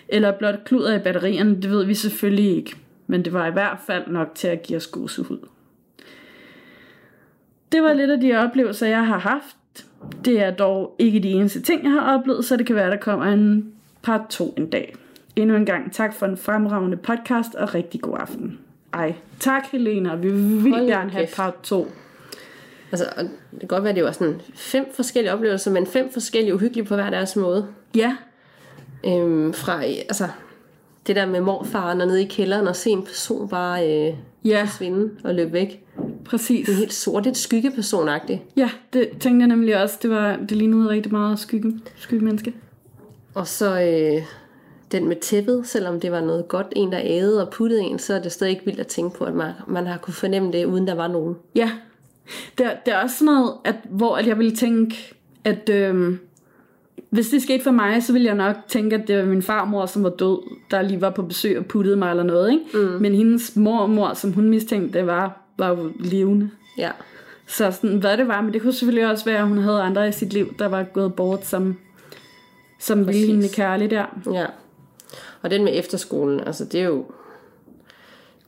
[0.08, 2.76] eller blot kluder i batterierne, det ved vi selvfølgelig ikke.
[3.06, 5.38] Men det var i hvert fald nok til at give os gåsehud.
[7.72, 9.56] Det var lidt af de oplevelser, jeg har haft.
[10.24, 12.96] Det er dog ikke de eneste ting, jeg har oplevet, så det kan være, der
[12.96, 14.94] kommer en part 2 en dag.
[15.36, 18.58] Endnu en gang tak for en fremragende podcast, og rigtig god aften.
[18.92, 21.88] Ej, tak Helena, vi vil Hold gerne have part 2.
[22.92, 23.06] Altså,
[23.50, 26.84] det kan godt være, at det var sådan fem forskellige oplevelser, men fem forskellige uhyggelige
[26.84, 27.66] på hver deres måde.
[27.96, 28.16] Ja.
[29.06, 30.28] Øhm, fra, altså,
[31.06, 34.62] det der med morfaren og nede i kælderen og se en person bare øh, ja.
[34.62, 35.84] forsvinde og løbe væk.
[36.24, 36.66] Præcis.
[36.66, 38.40] Det er helt sort, et skyggepersonagtigt.
[38.56, 39.98] Ja, det tænkte jeg nemlig også.
[40.02, 42.54] Det, var, det lignede rigtig meget skygge, skygge menneske.
[43.34, 44.22] Og så øh,
[44.92, 48.14] den med tæppet, selvom det var noget godt, en der ædede og puttede en, så
[48.14, 50.64] er det stadig ikke vildt at tænke på, at man, man har kunne fornemme det,
[50.64, 51.36] uden der var nogen.
[51.54, 51.70] Ja,
[52.58, 56.16] det er, det er også sådan noget, at, hvor at jeg ville tænke, at øh,
[57.12, 59.86] hvis det skete for mig, så ville jeg nok tænke, at det var min farmor,
[59.86, 60.38] som var død,
[60.70, 62.52] der lige var på besøg og puttede mig eller noget.
[62.52, 62.64] Ikke?
[62.74, 63.00] Mm.
[63.00, 66.50] Men hendes mormor, som hun mistænkte, det var, var jo levende.
[66.78, 66.90] Ja.
[67.46, 70.08] Så sådan, hvad det var, men det kunne selvfølgelig også være, at hun havde andre
[70.08, 71.76] i sit liv, der var gået bort, som,
[72.78, 74.04] som ville hende kærligt der.
[74.32, 74.46] Ja.
[75.42, 77.04] Og den med efterskolen, altså det er jo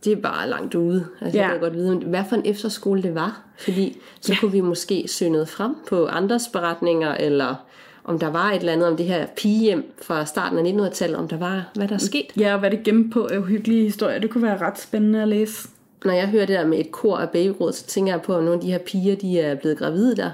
[0.04, 1.06] det er bare langt ude.
[1.20, 1.38] Altså.
[1.38, 1.44] Ja.
[1.44, 3.40] Jeg kan godt vide, hvad for en efterskole det var.
[3.58, 4.38] Fordi så ja.
[4.40, 7.54] kunne vi måske søge noget frem på andres beretninger, eller
[8.04, 11.28] om der var et eller andet om det her pigehjem fra starten af 1900-tallet, om
[11.28, 12.26] der var, hvad der er sket.
[12.38, 15.28] Ja, og hvad det gemt på af uhyggelige historier, det kunne være ret spændende at
[15.28, 15.68] læse.
[16.04, 18.44] Når jeg hører det der med et kor af babygråd, så tænker jeg på, at
[18.44, 20.30] nogle af de her piger, de er blevet gravide der.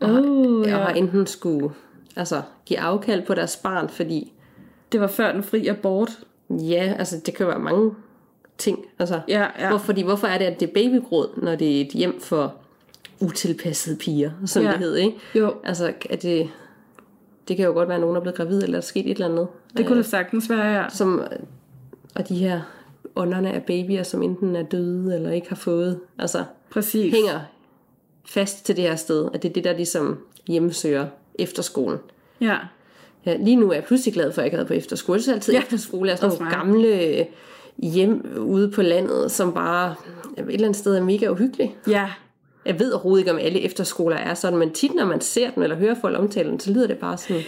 [0.00, 0.76] Og, Oh, og ja.
[0.76, 1.70] har enten skulle
[2.16, 4.32] altså, give afkald på deres barn, fordi
[4.92, 6.10] Det var før den fri abort.
[6.50, 7.90] ja, altså det kan være mange
[8.58, 8.78] ting.
[8.98, 9.68] Altså, Ja, ja.
[9.68, 12.54] Hvor, fordi, hvorfor er det, at det er babygråd, når det er et hjem for
[13.20, 14.70] utilpassede piger, som Ja.
[14.70, 15.16] det hed, ikke?
[15.34, 16.48] Jo, Altså, er det,
[17.48, 19.10] det kan jo godt være, at nogen er blevet gravid, eller der er sket et
[19.10, 19.48] eller andet.
[19.76, 20.88] det kunne det sagtens være, ja.
[20.88, 21.22] Som,
[22.14, 22.60] og de her
[23.16, 27.14] ånderne af babyer, som enten er døde, eller ikke har fået, altså Præcis.
[27.14, 27.40] hænger
[28.24, 31.98] fast til det her sted, at det er det, der ligesom hjemmesøger efterskolen.
[32.40, 32.56] Ja.
[33.26, 35.22] Ja, lige nu er jeg pludselig glad for, at jeg ikke havde på efterskole.
[35.22, 37.26] Så altid ja, efterskole er sådan nogle gamle
[37.78, 39.94] hjem ude på landet, som bare
[40.38, 41.74] et eller andet sted er mega uhyggelige.
[41.88, 42.10] Ja,
[42.66, 45.62] jeg ved overhovedet ikke, om alle efterskoler er sådan, men tit, når man ser dem
[45.62, 47.42] eller hører folk omtale den, så lyder det bare sådan,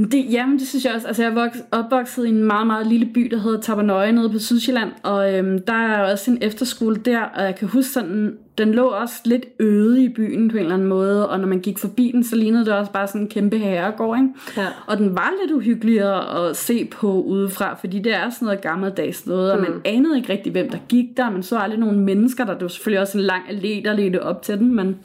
[0.00, 1.06] det, jamen, det synes jeg også.
[1.06, 4.30] Altså, jeg er vokset, opvokset i en meget, meget lille by, der hedder Tabernøje nede
[4.30, 4.90] på Sydsjælland.
[5.02, 8.86] Og øhm, der er også en efterskole der, og jeg kan huske sådan, den lå
[8.86, 11.28] også lidt øde i byen på en eller anden måde.
[11.28, 14.18] Og når man gik forbi den, så lignede det også bare sådan en kæmpe herregård,
[14.18, 14.28] ikke?
[14.56, 14.66] Ja.
[14.86, 19.26] Og den var lidt uhyggeligere at se på udefra, fordi det er sådan noget gammeldags
[19.26, 21.30] noget, og man anede ikke rigtig, hvem der gik der.
[21.30, 22.52] Man så aldrig nogen mennesker der.
[22.52, 24.96] Det var selvfølgelig også en lang allé, der ledte op til den, men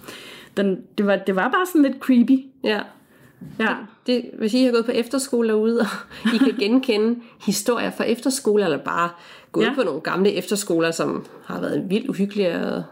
[0.57, 2.45] den, det, var, det var bare sådan lidt creepy.
[2.63, 2.79] ja.
[3.59, 3.75] Ja.
[4.07, 5.87] Det, hvis I har gået på efterskole derude, og
[6.35, 9.09] I kan genkende historier fra efterskoler, eller bare
[9.51, 9.73] gået ja.
[9.75, 12.83] På nogle gamle efterskoler, som har været vildt uhyggelige at,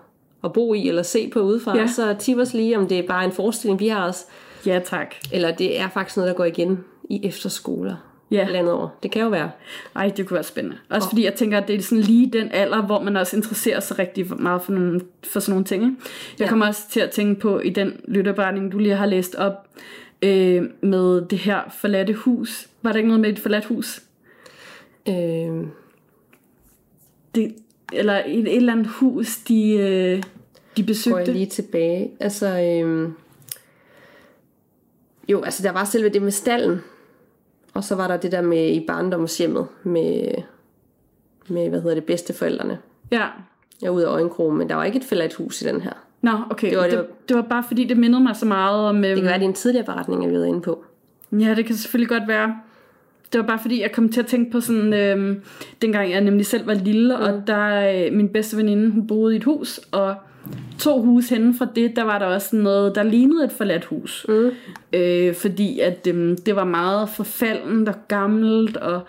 [0.44, 1.88] at bo i eller se på udefra, ja.
[1.88, 4.26] Så tip os lige, om det er bare en forestilling, vi har os,
[4.66, 5.16] Ja, tak.
[5.32, 7.96] eller det er faktisk noget, der går igen i efterskoler
[8.32, 8.48] Ja.
[8.50, 8.90] landet over.
[9.04, 9.52] Det kan jo være.
[9.96, 10.78] Ej, det kunne være spændende.
[10.90, 13.80] Også fordi jeg tænker, at det er sådan lige den alder, hvor man også interesserer
[13.80, 15.84] sig rigtig meget for, nogle, for sådan nogle ting.
[15.84, 16.50] Jeg ja.
[16.50, 19.68] kommer også til at tænke på i den lytterberetning, du lige har læst op,
[20.24, 22.68] øh, med det her forladte hus.
[22.82, 24.04] Var der ikke noget med et forladt hus?
[25.10, 25.68] Øh,
[27.36, 27.56] Det,
[27.94, 30.24] eller et, et eller andet hus, de, øh, de går
[30.78, 31.34] jeg besøgte?
[31.34, 32.12] lige tilbage.
[32.20, 33.10] Altså, øh,
[35.30, 36.80] jo, altså der var selve det med stallen,
[37.74, 40.32] og så var der det der med i barndomshjemmet med,
[41.48, 42.80] med hvad hedder det, bedsteforældrene.
[43.12, 43.28] Ja.
[43.82, 45.94] Jeg er ude af øjenkrogen, men der var ikke et forladt hus i den her.
[46.24, 46.70] Nå, okay.
[46.70, 48.96] Det var- det var- det var bare fordi, det mindede mig så meget om...
[48.96, 50.84] Øhm, Det kan være, det er en tidligere beretning, jeg været inde på.
[51.32, 52.56] Ja, det kan selvfølgelig godt være.
[53.34, 55.42] Det var bare fordi, jeg kom til at tænke på sådan, øhm,
[55.82, 57.24] dengang jeg nemlig selv var lille, mm.
[57.24, 60.16] og der øh, min bedste veninde, hun boede i et hus, og
[60.80, 63.86] to hus henne fra det, der var der også sådan noget, der lignede et forladt
[63.86, 64.26] hus.
[64.30, 64.52] Mm.
[64.94, 69.02] Øh, fordi at øhm, det var meget forfaldent og gammelt, og,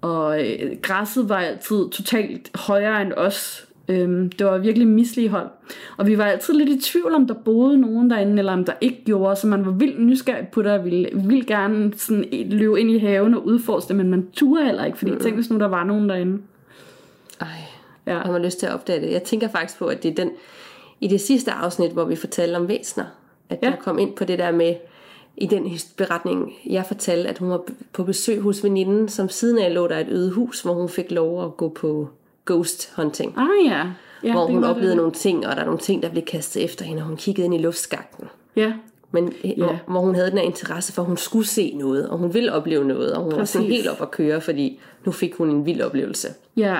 [0.00, 3.67] og øh, græsset var altid totalt højere end os.
[3.88, 5.48] Øhm, det var virkelig misligehold.
[5.96, 8.72] Og vi var altid lidt i tvivl, om der boede nogen derinde, eller om der
[8.80, 12.80] ikke gjorde, så man var vildt nysgerrig på det, og ville, ville gerne sådan løbe
[12.80, 15.20] ind i haven og udforske det, men man turde heller ikke, fordi mm.
[15.20, 16.38] tænk hvis nu der var nogen derinde.
[17.40, 17.46] Ej,
[18.06, 18.12] Ja.
[18.16, 19.12] jeg har lyst til at opdage det.
[19.12, 20.30] Jeg tænker faktisk på, at det er den,
[21.00, 23.04] i det sidste afsnit, hvor vi fortalte om væsner,
[23.48, 23.70] at ja.
[23.70, 24.74] Jeg kom ind på det der med,
[25.36, 29.74] i den beretning, jeg fortalte, at hun var på besøg hos veninden, som siden af
[29.74, 32.08] lå der et øde hus, hvor hun fik lov at gå på
[32.54, 33.34] ghost hunting.
[33.36, 33.84] Ah ja.
[34.24, 36.22] ja hvor det hun oplevede godt nogle ting, og der er nogle ting, der blev
[36.24, 38.24] kastet efter hende, og hun kiggede ind i luftskakten.
[38.56, 38.72] Ja,
[39.10, 39.54] Men ja.
[39.56, 42.34] hvor, hvor hun havde den her interesse for, at hun skulle se noget, og hun
[42.34, 43.76] ville opleve noget, og hun var sådan Præcis.
[43.76, 46.28] helt op at køre, fordi nu fik hun en vild oplevelse.
[46.56, 46.78] ja,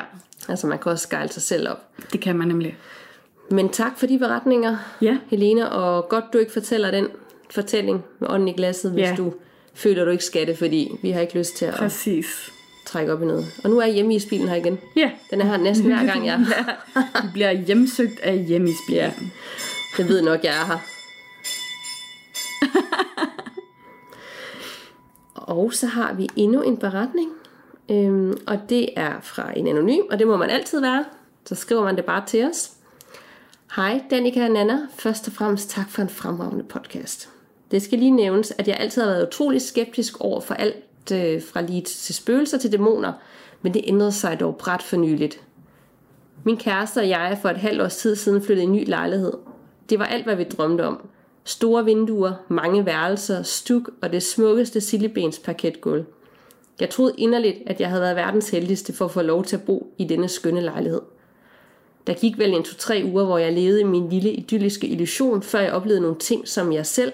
[0.48, 1.78] Altså man kan også skejle sig selv op.
[2.12, 2.76] det kan man nemlig.
[3.50, 5.18] Men tak for de beretninger, Ja.
[5.28, 7.07] Helena, og godt du ikke fortæller den
[7.50, 9.14] fortælling med ånden i glasset, hvis Ja.
[9.18, 9.33] du
[9.74, 12.52] føler, du ikke skal det, fordi vi har ikke lyst til at Præcis.
[12.88, 13.46] Trække op i noget.
[13.64, 14.79] Og nu er jeg hjemme i bilen her igen.
[14.96, 16.64] Ja, Den er her næsten hver gang, jeg er her.
[17.22, 19.01] du bliver hjemsøgt af hjemmisbilen.
[19.01, 19.12] Ja.
[19.96, 20.79] Det ved nok, jeg er her.
[25.55, 27.31] og så har vi endnu en beretning.
[27.90, 31.05] Øhm, og det er fra en anonym, og det må man altid være.
[31.46, 32.70] Så skriver man det bare til os.
[33.77, 34.79] Hej, Danika og Nana.
[34.98, 37.29] Først og fremmest tak for en fremragende podcast.
[37.70, 41.42] Det skal lige nævnes, at jeg altid har været utrolig skeptisk over for alt øh,
[41.42, 43.12] fra lige til spøgelser til dæmoner,
[43.62, 45.40] men det ændrede sig dog bræt for nyligt.
[46.44, 48.88] Min kæreste og jeg er for et halvt års tid siden flyttet i en ny
[48.88, 49.33] lejlighed.
[49.90, 51.09] Det var alt, hvad vi drømte om.
[51.44, 56.05] Store vinduer, mange værelser, stuk og det smukkeste sillebens parketgulv.
[56.81, 59.62] Jeg troede inderligt, at jeg havde været verdens heldigste for at få lov til at
[59.62, 61.01] bo i denne skønne lejlighed.
[62.07, 65.61] Der gik vel en to-tre uger, hvor jeg levede i min lille idylliske illusion, før
[65.61, 67.12] jeg oplevede nogle ting, som jeg selv,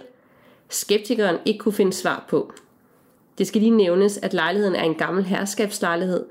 [0.69, 2.53] skeptikeren, ikke kunne finde svar på.
[3.39, 6.25] Det skal lige nævnes, at lejligheden er en gammel herskabslejlighed,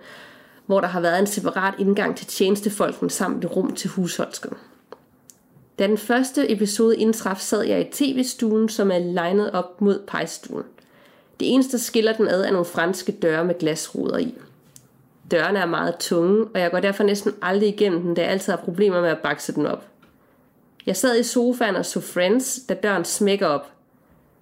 [0.65, 4.53] hvor der har været en separat indgang til tjenestefolken samt et rum til husholdsken.
[5.79, 10.63] Da den første episode indtraf, sad jeg i tv-stuen, som er legnet op mod pejstuen.
[11.39, 14.35] Det eneste, der skiller den ad, er nogle franske døre med glasruder i.
[15.31, 18.53] Dørene er meget tunge, og jeg går derfor næsten aldrig igennem den, da jeg altid
[18.53, 19.87] har problemer med at bakse den op.
[20.85, 23.71] Jeg sad i sofaen og så Friends, da døren smækker op.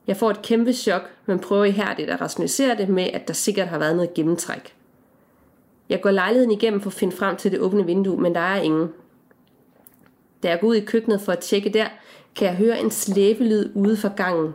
[0.08, 3.68] Jeg får et kæmpe chok, men prøver ihærdigt at rationalisere det med, at der sikkert
[3.68, 4.76] har været noget gennemtræk.
[5.90, 8.62] Jeg går lejligheden igennem for at finde frem til det åbne vindue, men der er
[8.62, 8.90] ingen.
[10.44, 11.88] Da jeg går ud i køkkenet for at tjekke der,
[12.36, 14.54] kan jeg høre en slæbelyd ude for gangen.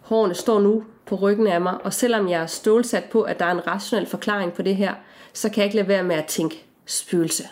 [0.00, 3.44] Hårene står nu på ryggen af mig, og selvom jeg er stålsat på, at der
[3.44, 4.94] er en rationel forklaring på det her,
[5.32, 7.44] så kan jeg ikke lade være med at tænke spøgelse.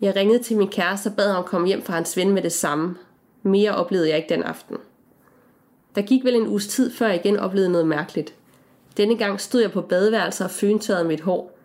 [0.00, 2.52] Jeg ringede til min kæreste og bad ham komme hjem fra hans ven med det
[2.52, 2.96] samme.
[3.42, 4.76] Mere oplevede jeg ikke den aften.
[5.96, 8.34] Der gik vel en uges tid, før jeg igen oplevede noget mærkeligt.
[8.96, 11.58] Denne gang stod jeg på badeværelset og fyntørrede mit hår.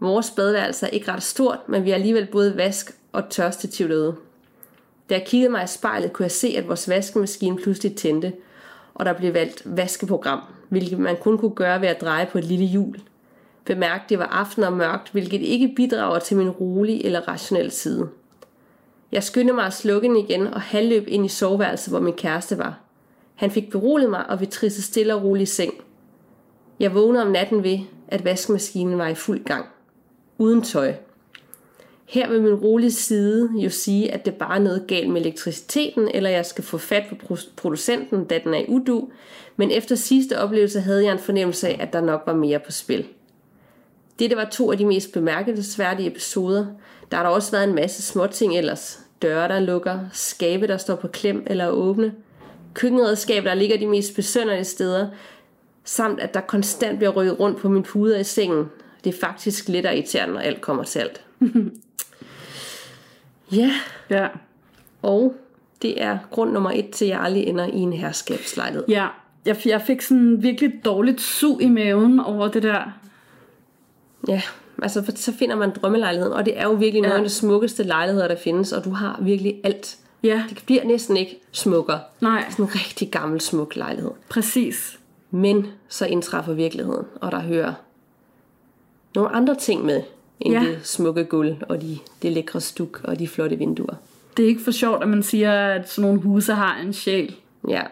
[0.00, 4.14] Vores badeværelse er ikke ret stort, men vi har alligevel både vask og tørstativ derude.
[5.10, 8.32] Da jeg kiggede mig i spejlet, kunne jeg se, at vores vaskemaskine pludselig tændte,
[8.94, 12.44] og der blev valgt vaskeprogram, hvilket man kun kunne gøre ved at dreje på et
[12.44, 13.00] lille hjul.
[13.64, 18.08] Bemærk, det var aften og mørkt, hvilket ikke bidrager til min rolige eller rationelle side.
[19.12, 22.58] Jeg skyndte mig at slukke den igen og halvløb ind i soveværelset, hvor min kæreste
[22.58, 22.89] var.
[23.40, 25.74] Han fik beroliget mig, og vi trissede stille og roligt i seng.
[26.80, 29.66] Jeg vågnede om natten ved, at vaskemaskinen var i fuld gang.
[30.38, 30.94] Uden tøj.
[32.04, 36.08] Her vil min rolige side jo sige, at det bare er noget galt med elektriciteten,
[36.14, 39.08] eller jeg skal få fat på producenten, da den er i udu,
[39.56, 42.72] men efter sidste oplevelse havde jeg en fornemmelse af, at der nok var mere på
[42.72, 43.06] spil.
[44.18, 46.66] Dette var to af de mest bemærkelsesværdige episoder.
[47.10, 49.00] Der har der også været en masse småting ellers.
[49.22, 52.14] Døre, der lukker, skabe, der står på klem eller åbne,
[52.74, 55.08] køkkenredskaber, der ligger de mest besønderlige steder,
[55.84, 58.64] samt at der konstant bliver rykket rundt på min puder i sengen.
[59.04, 61.20] Det er faktisk lidt irriterende, når alt kommer til alt.
[63.52, 63.70] ja,
[64.10, 64.28] Ja.
[65.02, 65.34] og
[65.82, 68.84] det er grund nummer et til, at jeg aldrig ender i en herskabslejlighed.
[68.88, 69.06] Ja,
[69.44, 72.82] jeg, jeg fik sådan virkelig dårligt sug i maven over det der.
[74.28, 74.42] Ja,
[74.82, 77.18] altså så finder man drømmelejligheden, og det er jo virkelig nogle Ja.
[77.20, 79.96] af de smukkeste lejligheder, der findes, og du har virkelig alt.
[80.22, 82.00] Ja, Det bliver næsten ikke smukkere.
[82.20, 84.10] nej, Sådan en rigtig gammel, smuk lejlighed.
[84.28, 84.98] præcis.
[85.30, 87.72] Men så indtræffer virkeligheden, og der hører
[89.14, 90.02] nogle andre ting med,
[90.40, 90.62] end Ja.
[90.62, 90.68] ja.
[90.68, 93.94] det smukke gulv, og de, det lækre stuk, og de flotte vinduer.
[94.36, 97.36] Det er ikke for sjovt, at man siger, at sådan nogle huse har en sjæl.
[97.68, 97.82] Ja,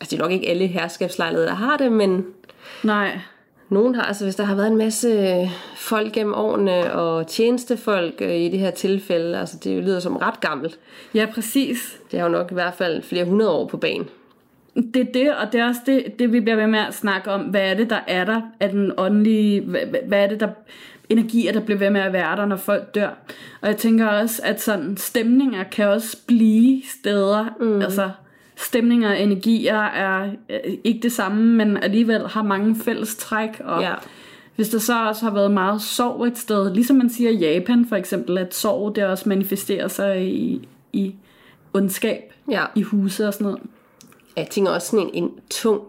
[0.00, 2.26] altså det er nok ikke alle herskabslejligheder, der har det, men
[2.82, 3.18] Nej,
[3.68, 8.34] nogen har, altså hvis der har været en masse folk gennem årene, og tjenestefolk øh,
[8.34, 10.78] i det her tilfælde, altså det lyder som ret gammelt.
[11.14, 11.98] ja, præcis.
[12.10, 14.08] Det har jo nok i hvert fald flere hundrede år på banen.
[14.94, 17.30] Det er det, og det er også det, det, vi bliver ved med at snakke
[17.30, 17.40] om.
[17.40, 18.40] Hvad er det, der er der?
[18.60, 19.60] Er den åndelige...
[19.60, 20.48] Hvad, hvad er det, der
[21.08, 23.08] energier, der bliver ved med at være der, når folk dør?
[23.60, 27.46] Og jeg tænker også, at sådan stemninger kan også blive steder.
[27.60, 27.82] Mm.
[27.82, 28.10] Altså,
[28.56, 33.60] stemninger og energier er øh, ikke det samme, men alligevel har mange fælles træk.
[33.64, 33.94] Og Ja.
[34.56, 37.86] hvis der så også har været meget sorg et sted, ligesom man siger i Japan
[37.88, 41.14] for eksempel, at sorg det også manifesterer sig i, i
[41.74, 42.64] ondskab Ja.
[42.74, 43.60] i huse og sådan noget.
[44.36, 45.80] Jeg tænker også sådan en, en tung,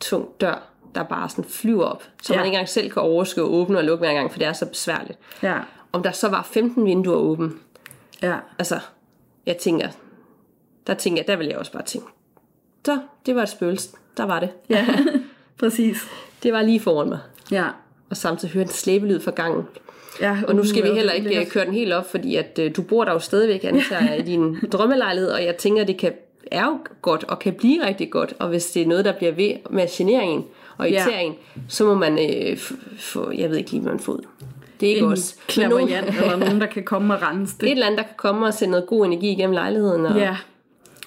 [0.00, 0.62] tung dør,
[0.94, 2.38] der bare sådan flyver op, så Ja.
[2.38, 4.52] man ikke engang selv kan overskue og åbne og lukke hver gang, for det er
[4.52, 5.18] så besværligt.
[5.42, 5.58] Ja,
[5.92, 7.50] Om der så var 15 vinduer åbne,
[8.22, 8.36] ja.
[8.58, 8.78] altså,
[9.46, 9.88] jeg tænker,
[10.86, 12.06] der tænker jeg, der vil jeg også bare tænke,
[12.86, 14.48] så, det var et spøgelse, der var det.
[14.70, 14.86] Ja,
[15.60, 15.96] præcis.
[16.42, 17.18] Det var lige foran mig.
[17.50, 17.64] Ja.
[18.10, 19.62] Og samtidig høre en slæbelyd fra gangen.
[20.20, 22.36] ja Og nu skal vi uh, heller er ikke øh, køre den helt op, fordi
[22.36, 25.82] at øh, du bor der jo stadigvæk, antager jeg, i din drømmelejlighed, og jeg tænker,
[25.82, 26.12] at det kan,
[26.50, 29.32] er jo godt, og kan blive rigtig godt, og hvis det er noget, der bliver
[29.32, 30.44] ved med at genere en
[30.78, 31.20] og irritere Ja.
[31.20, 31.34] en,
[31.68, 32.56] så må man øh,
[32.98, 34.22] få, jeg ved ikke lige, hvad man får ud.
[34.80, 35.36] Det er ikke en os.
[35.56, 37.70] Men nogen- eller nogen, der kan komme og rense et det.
[37.70, 40.36] eller andet, der kan komme og sende noget god energi igennem lejligheden, og, Ja,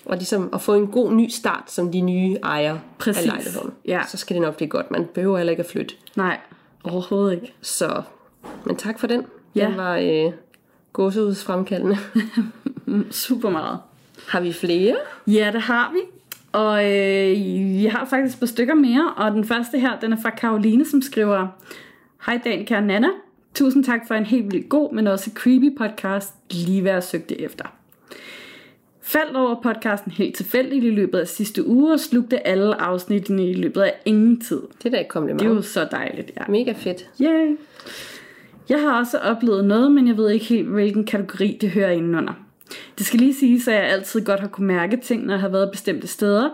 [0.09, 3.21] og ligesom at få en god ny start som de nye ejere Præcis.
[3.21, 3.71] af lejligheden.
[3.85, 4.01] Ja.
[4.07, 4.91] Så skal det nok blive godt.
[4.91, 5.95] Man behøver heller ikke at flytte.
[6.15, 6.37] nej,
[6.83, 7.53] overhovedet ikke.
[7.61, 8.01] Så,
[8.65, 9.25] men tak for den.
[9.55, 9.65] Ja.
[9.67, 10.31] Den var øh,
[10.93, 11.97] gåsehudsfremkaldende.
[13.11, 13.79] Super meget.
[14.27, 14.95] Har vi flere?
[15.27, 15.99] Ja, det har vi.
[16.51, 17.37] Og øh,
[17.77, 20.85] vi har faktisk et par stykker mere, og den første her, den er fra Karoline,
[20.85, 21.47] som skriver
[22.25, 23.07] Hej Danica og Nana.
[23.53, 27.41] Tusind tak for en helt vildt god, men også creepy podcast, lige hvad jeg søgte
[27.41, 27.65] efter.
[29.09, 33.53] Faldt over podcasten helt tilfældigt i løbet af sidste uge, og slugte alle afsnittene i
[33.53, 34.61] løbet af ingen tid.
[34.77, 35.39] Det er da et kompliment.
[35.39, 36.51] Det er jo så dejligt, ja.
[36.51, 37.09] Mega fedt.
[37.21, 37.57] Yay.
[38.69, 42.33] Jeg har også oplevet noget, men jeg ved ikke helt, hvilken kategori det hører indenunder.
[42.97, 45.49] Det skal lige siges, at jeg altid godt har kunne mærke ting, når jeg har
[45.49, 46.49] været bestemte steder,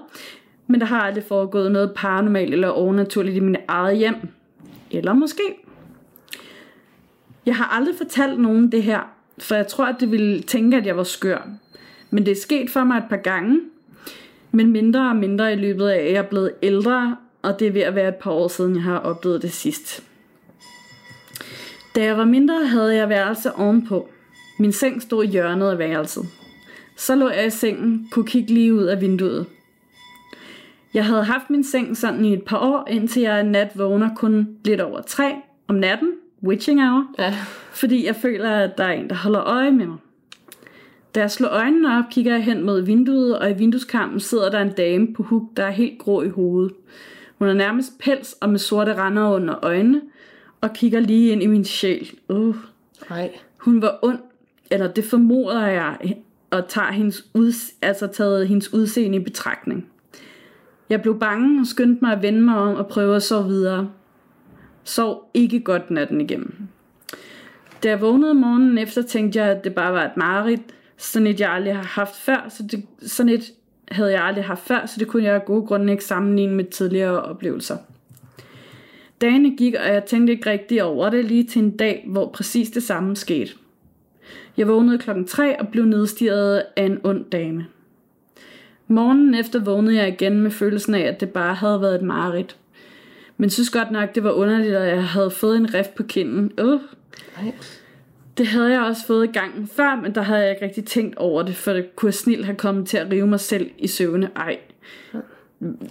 [0.67, 4.15] men der har aldrig foregået noget paranormalt eller overnaturligt i min eget hjem.
[4.91, 5.43] Eller måske.
[7.45, 8.99] Jeg har aldrig fortalt nogen det her,
[9.37, 11.47] for jeg tror, at det ville tænke, at jeg var skør.
[12.09, 13.59] Men det er sket for mig et par gange,
[14.51, 17.71] men mindre og mindre i løbet af, at jeg er blevet ældre, og det er
[17.71, 20.03] ved at være et par år siden, jeg har oplevet det sidst.
[21.95, 24.09] Da jeg var mindre, havde jeg værelse ovenpå.
[24.59, 26.25] Min seng stod i hjørnet af værelset.
[26.97, 29.45] Så lå jeg i sengen, kunne kigge lige ud af vinduet.
[30.93, 34.15] Jeg havde haft min seng sådan i et par år, indtil jeg en nat vågner
[34.15, 35.35] kun lidt over tre
[35.67, 36.11] om natten,
[36.43, 37.33] witching hour, Ja.
[37.71, 39.97] fordi jeg føler, at der er en, der holder øje med mig.
[41.15, 44.59] Da jeg slår øjnene op, kigger jeg hen mod vinduet, og i vindueskarmen sidder der
[44.59, 46.73] en dame på huk, der er helt grå i hovedet.
[47.39, 50.01] Hun er nærmest pels og med sorte render under øjnene,
[50.61, 52.09] og kigger lige ind i min sjæl.
[52.29, 52.55] Uh.
[53.09, 53.31] Nej.
[53.57, 54.19] Hun var ond,
[54.71, 56.15] eller det formoder jeg,
[56.51, 59.87] og tager hendes uds- altså taget hendes udseende i betragtning.
[60.89, 63.89] Jeg blev bange og skyndte mig at vende mig om og prøve at sove videre.
[64.83, 66.55] Sov ikke godt natten igennem.
[67.83, 70.61] Da jeg vågnede morgenen efter, tænkte jeg, at det bare var et mareridt.
[70.97, 72.45] Sådan et, jeg aldrig har haft før.
[72.49, 73.51] Så det, sådan et
[73.91, 76.65] havde jeg aldrig haft før, så det kunne jeg af gode grunde ikke sammenligne med
[76.65, 77.77] tidligere oplevelser.
[79.21, 82.69] Dagene gik, og jeg tænkte ikke rigtig over det lige til en dag, hvor præcis
[82.69, 83.51] det samme skete.
[84.57, 87.65] Jeg vågnede klokken 3 og blev nedstirret af en ond dame.
[88.87, 92.57] Morgenen efter vågnede jeg igen med følelsen af, at det bare havde været et mareridt.
[93.37, 96.59] Men synes godt nok, det var underligt, at jeg havde fået en rift på kinden.
[96.61, 96.81] Uh.
[97.41, 97.53] Nej.
[98.37, 101.17] Det havde jeg også fået i gangen før, men der havde jeg ikke rigtig tænkt
[101.17, 103.87] over det, for det kunne jeg snilt have kommet til at rive mig selv i
[103.87, 104.29] søvne.
[104.35, 104.57] Ej,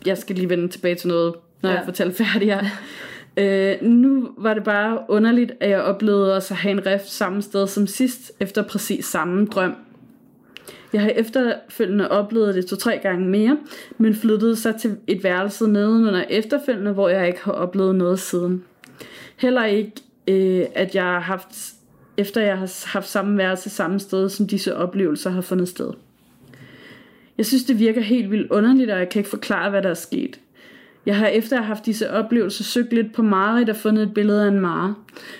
[0.06, 1.70] jeg skal lige vende tilbage til noget, når.
[1.70, 1.76] Ja.
[1.76, 2.64] jeg fortæller færdig her.
[3.36, 7.42] Øh, nu var det bare underligt, at jeg oplevede også at have en rift samme
[7.42, 9.76] sted som sidst, efter præcis samme drøm.
[10.92, 13.58] Jeg har efterfølgende oplevet det to-tre gange mere,
[13.98, 18.64] men flyttede så til et værelse nedenunder efterfølgende, hvor jeg ikke har oplevet noget siden.
[19.36, 19.92] Heller ikke,
[20.28, 21.73] øh, at jeg har haft,
[22.16, 25.90] efter jeg har haft samme værelse samme sted, som disse oplevelser har fundet sted.
[27.38, 29.94] Jeg synes, det virker helt vildt underligt, og jeg kan ikke forklare, hvad der er
[29.94, 30.40] sket.
[31.06, 34.14] Jeg har efter at have haft disse oplevelser søgt lidt på Marit og fundet et
[34.14, 34.94] billede af en mare.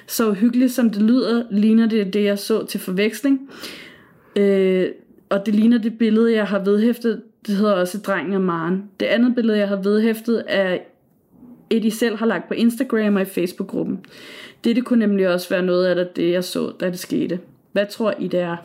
[0.07, 3.51] Så hyggeligt som det lyder, ligner det det, jeg så til forveksling.
[4.37, 4.89] Øh,
[5.29, 7.23] og det ligner det billede, jeg har vedhæftet.
[7.47, 8.83] Det hedder også Drengen og Maren.
[9.01, 10.79] Det andet billede, jeg har vedhæftet, er
[11.71, 14.07] et, de selv har lagt på Instagram og i Facebook-gruppen.
[14.65, 17.41] Dette kunne nemlig også være noget af det, jeg så, da det skete.
[17.73, 18.57] Hvad tror I, det er?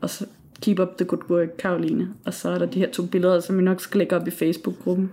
[0.00, 0.26] Og så
[0.62, 2.08] keep up the good work, Karoline.
[2.26, 4.30] Og så er der de her to billeder, som vi nok skal lægge op i
[4.30, 5.12] Facebook-gruppen.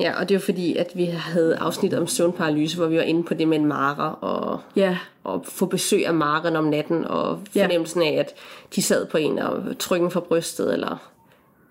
[0.00, 3.22] Ja, og det var fordi, at vi havde afsnit om søvnparalyse, hvor vi var inde
[3.22, 7.40] på det med en mare og, Ja, og få besøg af maren om natten, og
[7.54, 7.64] Ja.
[7.64, 8.34] fornemmelsen af, at
[8.76, 11.10] de sad på en og trykken fra brystet, eller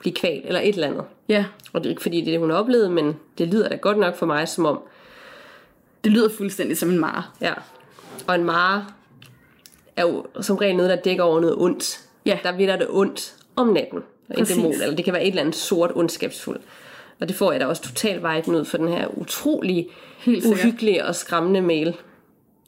[0.05, 1.03] blive kvalt, eller et eller andet.
[1.29, 1.45] ja.
[1.73, 3.97] Og det er ikke fordi, det er det, hun oplevede, men det lyder da godt
[3.97, 4.79] nok for mig, som om,
[6.03, 7.23] Det lyder fuldstændig som en mare.
[7.41, 7.53] ja.
[8.27, 8.85] Og en mare
[9.95, 11.99] er jo som regel noget, der dækker over noget ondt.
[12.25, 12.39] Ja.
[12.43, 13.99] Der bliver der det ondt om natten.
[14.37, 16.61] En dæmon, eller det kan være et eller andet sort ondskabsfuldt.
[17.19, 19.89] Og det får jeg da også totalt viben ud for den her utrolig
[20.19, 21.95] Helt uhyggelige og skræmmende mail.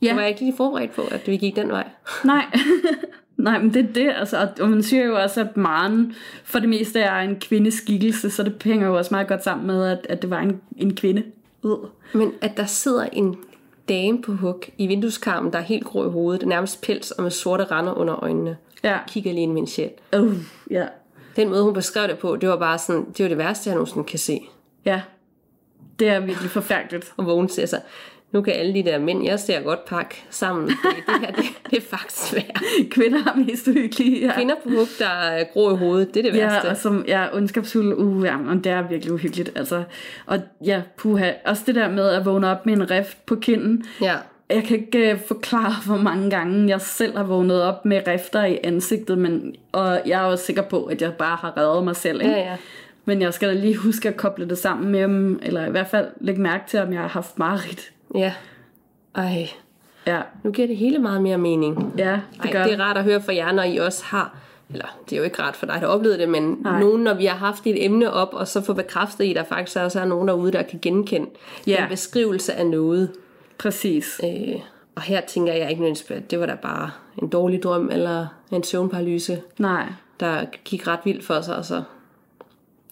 [0.01, 0.07] Ja.
[0.07, 1.87] Det var jeg ikke lige forberedt på, at vi gik den vej.
[2.23, 2.45] Nej.
[3.37, 6.69] Nej, men det er det, altså, og man siger jo også, at Maren for det
[6.69, 10.21] meste er en kvindeskikkelse, så det hænger jo også meget godt sammen med, at, at
[10.21, 11.23] det var en, en kvinde.
[11.63, 11.85] Uh.
[12.13, 13.35] Men at der sidder en
[13.89, 17.31] dame på huk i vindueskarmen, der er helt grå i hovedet, nærmest pels og med
[17.31, 18.97] sorte render under øjnene, Ja.
[19.07, 19.89] kigger lige ind i min sjæl.
[20.17, 20.35] Uh,
[20.71, 20.85] ja.
[21.35, 23.75] Den måde, hun beskrev det på, det var bare sådan, det var det værste, jeg
[23.75, 24.41] nogensinde kan se.
[24.85, 25.01] Ja.
[25.99, 27.13] Det er virkelig forfærdeligt.
[27.17, 27.81] Og vågne til sig.
[28.31, 30.67] Nu kan alle de der mænd, jeg ser godt pakke sammen.
[30.67, 32.61] Det, det her, det, det er faktisk svært.
[32.91, 34.25] Kvinder er mest uhyggelige.
[34.25, 34.33] Ja.
[34.35, 36.67] Kvinder på huk, der er grå i hovedet, det er det værste.
[36.67, 39.51] Ja, og som ja, ondskabsfulde, uh, ja, men det er virkelig uhyggeligt.
[39.55, 39.83] Altså.
[40.25, 43.85] Og ja, puha, også det der med at vågne op med en rift på kinden.
[44.01, 44.15] ja.
[44.49, 48.45] Jeg kan ikke uh, forklare, hvor mange gange jeg selv har vågnet op med rifter
[48.45, 51.95] i ansigtet, men, og jeg er også sikker på, at jeg bare har reddet mig
[51.95, 52.21] selv.
[52.21, 52.33] Ikke?
[52.33, 52.55] Ja, ja.
[53.05, 55.87] Men jeg skal da lige huske at koble det sammen med dem, eller i hvert
[55.87, 57.91] fald lægge mærke til, om jeg har haft mareridt.
[58.15, 58.33] Ja.
[59.15, 59.47] Ej,
[60.07, 61.93] Ja, nu giver det hele meget mere mening.
[61.97, 64.35] ja det Ej, gør det er rart at høre fra jer, når I også har,
[64.69, 66.79] eller det er jo ikke rart for dig, der oplevede det, men Nej.
[66.79, 69.43] Nogen, når vi har haft et emne op, og så få bekræftet i, at der
[69.43, 71.27] faktisk også er nogen derude, der kan genkende
[71.67, 71.83] Ja.
[71.83, 73.11] en beskrivelse af noget.
[73.59, 74.21] Præcis.
[74.23, 74.55] Øh,
[74.95, 78.27] og her tænker jeg ikke nødvendigvis, at det var da bare en dårlig drøm, eller
[78.51, 79.85] en søvnparalyse, Nej,
[80.19, 81.83] der gik ret vildt for sig, og så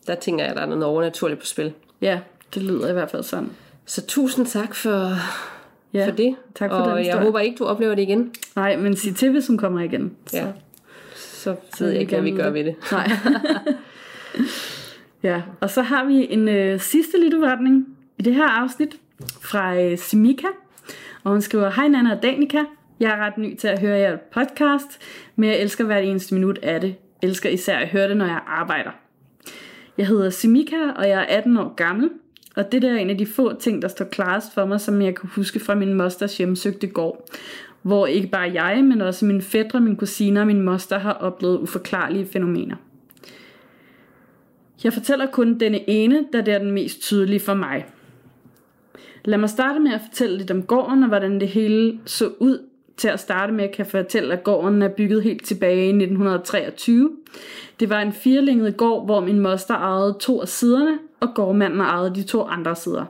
[0.07, 1.73] der tænker jeg, at der er noget overnaturligt på spil.
[2.01, 2.19] ja,
[2.53, 3.51] det lyder i hvert fald sådan.
[3.85, 5.11] Så tusind tak for,
[5.93, 6.35] Ja, for det.
[6.55, 7.25] tak for og den jeg historie.
[7.25, 8.31] håber ikke, du oplever det igen.
[8.55, 10.15] Nej, men sig til, hvis hun kommer igen.
[10.27, 10.37] Så.
[10.37, 10.47] Ja.
[11.15, 12.75] Så ved jeg ikke, hvad vi gør ved det.
[12.91, 13.09] Nej.
[15.23, 17.85] ja, og så har vi en øh, sidste lytteretning
[18.17, 18.95] i det her afsnit
[19.41, 20.47] fra øh, Simika.
[21.23, 22.59] Og hun skriver, Hej Nana og Danika.
[22.99, 24.99] Jeg er ret ny til at høre jer podcast,
[25.35, 26.95] men jeg elsker hvert eneste minut af det.
[27.21, 28.91] Elsker især at høre det, når jeg arbejder.
[29.97, 32.09] Jeg hedder Simika, og jeg er 18 år gammel.
[32.55, 35.01] Og det der er en af de få ting, der står klarest for mig, som
[35.01, 37.25] jeg kan huske fra min mosters hjemsøgte gård.
[37.81, 41.59] Hvor ikke bare jeg, men også min fædre, min kusiner og min moster har oplevet
[41.59, 42.75] uforklarlige fænomener.
[44.83, 47.85] Jeg fortæller kun denne ene, da det er den mest tydelige for mig.
[49.25, 52.59] Lad mig starte med at fortælle lidt om gården og hvordan det hele så ud.
[52.97, 57.11] Til at starte med kan jeg fortælle, at gården er bygget helt tilbage i 1923.
[57.79, 62.15] Det var en firlinget gård, hvor min moster ejede to af siderne, og gårdmanden ejede
[62.15, 63.05] de to andre sider.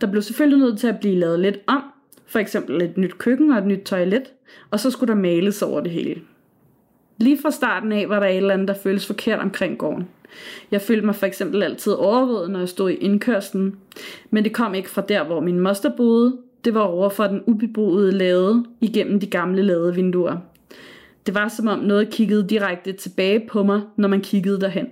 [0.00, 1.82] Der blev selvfølgelig nødt til at blive lavet lidt om,
[2.26, 4.22] for eksempel et nyt køkken og et nyt toilet,
[4.70, 6.20] og så skulle der males over det hele.
[7.18, 10.08] Lige fra starten af var der et eller andet, der føltes forkert omkring gården.
[10.70, 13.76] Jeg følte mig for eksempel altid overvåget, når jeg stod i indkørslen,
[14.30, 16.36] men det kom ikke fra der, hvor min moster boede.
[16.64, 20.36] Det var over for den ubeboede lade igennem de gamle ladevinduer.
[21.26, 24.86] Det var som om noget kiggede direkte tilbage på mig, når man kiggede derhen.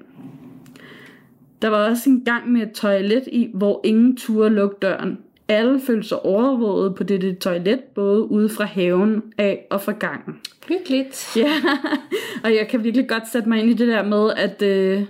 [1.65, 5.19] Der var også en gang med et toilet i, hvor ingen turde lukke døren.
[5.49, 10.41] Alle følte sig overvåget på dette toilet, både ude fra haven af og fra gangen.
[10.69, 11.37] Hyggeligt.
[11.37, 11.51] Ja,
[12.45, 15.03] og jeg kan virkelig godt sætte mig ind i det der med, at øh,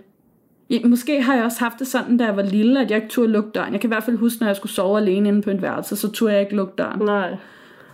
[0.84, 3.32] måske har jeg også haft det sådan, da jeg var lille, at jeg ikke turde
[3.32, 3.72] lukke døren.
[3.72, 5.96] Jeg kan i hvert fald huske, når jeg skulle sove alene inde på en værelse,
[5.96, 6.98] så turde jeg ikke lukke døren.
[6.98, 7.36] Nej.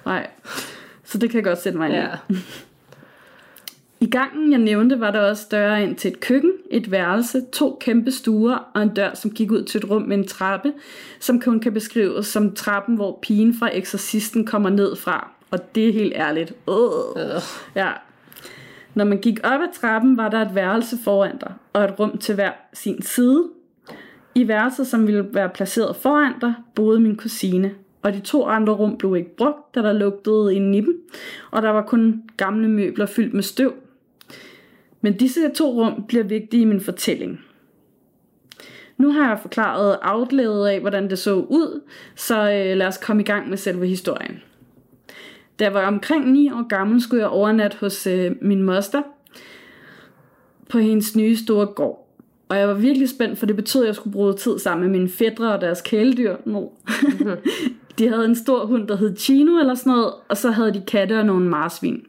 [0.07, 0.27] Nej,
[1.05, 1.99] så det kan jeg godt sætte mig ind i.
[1.99, 2.09] Ja.
[2.35, 2.70] I
[4.07, 8.11] gangen, jeg nævnte, var der også døre ind til et køkken, et værelse, to kæmpe
[8.11, 10.73] stuer og en dør, som gik ud til et rum med en trappe,
[11.21, 15.31] som kun kan beskrives som trappen, hvor pigen fra eksorcisten kommer ned fra.
[15.51, 16.55] Og det er helt ærligt.
[16.67, 17.23] Uh.
[17.23, 17.43] Øh.
[17.75, 17.91] Ja.
[18.95, 22.19] Når man gik op ad trappen, var der et værelse foran dig, og et rum
[22.19, 23.45] til hver sin side.
[24.35, 28.73] I værelset, som ville være placeret foran dig, boede min kusine, og de to andre
[28.73, 31.03] rum blev ikke brugt, da der lugtede inde i dem,
[31.51, 33.73] og der var kun gamle møbler fyldt med støv.
[35.01, 37.41] Men disse to rum bliver vigtige i min fortælling.
[38.99, 41.81] Nu har jeg forklaret outlaget af, hvordan det så ud,
[42.15, 44.43] så øh, lad os komme i gang med selve historien.
[45.59, 49.03] Da jeg var omkring 9 år gammel, skulle jeg overnatte hos øh, min moster
[50.69, 52.07] på hendes nye store gård.
[52.49, 54.99] Og jeg var virkelig spændt, for det betød, at jeg skulle bruge tid sammen med
[54.99, 56.37] mine fædre og deres kæledyr.
[56.45, 56.67] No.
[57.99, 60.83] de havde en stor hund, der hed Chino eller sådan noget, og så havde de
[60.87, 62.03] katte og nogle marsvin.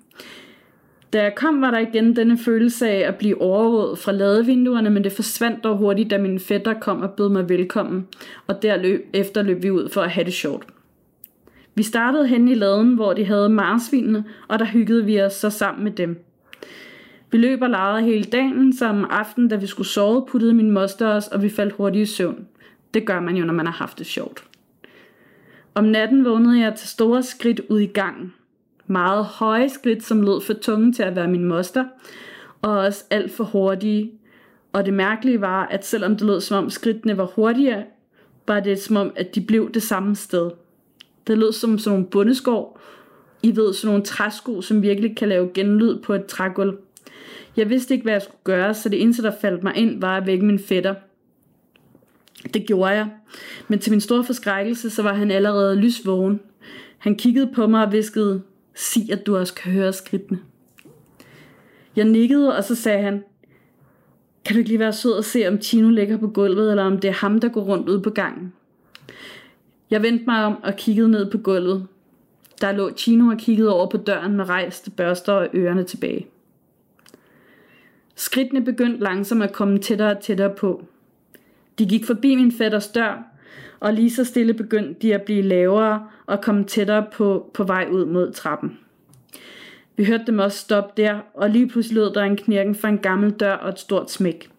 [1.13, 5.03] Da jeg kom, var der igen denne følelse af at blive overvåget fra ladevinduerne, men
[5.03, 8.07] det forsvandt dog hurtigt, da min fætter kom og bød mig velkommen,
[8.47, 10.65] og derefter løb vi ud for at have det sjovt.
[11.75, 15.49] Vi startede hen i laden, hvor de havde marsvinene, og der hyggede vi os så
[15.49, 16.23] sammen med dem.
[17.31, 20.71] Vi løb og legede hele dagen, så om aftenen, da vi skulle sove, puttede min
[20.71, 22.47] moster os, og vi faldt hurtigt i søvn.
[22.93, 24.43] Det gør man jo, når man har haft det sjovt.
[25.75, 28.33] Om natten vågnede jeg til store skridt ud i gangen.
[28.91, 31.85] Meget høje skridt, som lød for tunge til at være min moster,
[32.61, 34.11] og også alt for hurtige.
[34.73, 37.83] Og det mærkelige var, at selvom det lød som om skridtene var hurtigere,
[38.47, 40.51] var det som om, at de blev det samme sted.
[41.27, 42.79] Det lød som sådan nogle bundeskov.
[43.43, 46.77] I ved, sådan nogle træsko, som virkelig kan lave genlyd på et trægulv.
[47.57, 50.17] Jeg vidste ikke, hvad jeg skulle gøre, så det eneste, der faldt mig ind, var
[50.17, 50.95] at vække min fætter.
[52.53, 53.09] Det gjorde jeg.
[53.67, 56.39] Men til min store forskrækkelse, så var han allerede lysvågen.
[56.97, 58.41] Han kiggede på mig og viskede,
[58.75, 60.39] sig at du også kan høre skridtene.
[61.95, 63.23] Jeg nikkede, og så sagde han,
[64.45, 66.99] kan du ikke lige være sød og se, om Tino ligger på gulvet, eller om
[66.99, 68.53] det er ham, der går rundt ude på gangen?
[69.89, 71.87] Jeg vendte mig om og kiggede ned på gulvet.
[72.61, 76.27] Der lå Chino og kiggede over på døren med rejste børster og ørerne tilbage.
[78.15, 80.85] Skridtene begyndte langsomt at komme tættere og tættere på.
[81.79, 83.23] De gik forbi min fætters dør,
[83.81, 87.87] og lige så stille begyndte de at blive lavere og komme tættere på, på vej
[87.91, 88.77] ud mod trappen.
[89.95, 92.97] Vi hørte dem også stoppe der, og lige pludselig lød der en knirken fra en
[92.97, 94.49] gammel dør og et stort smæk.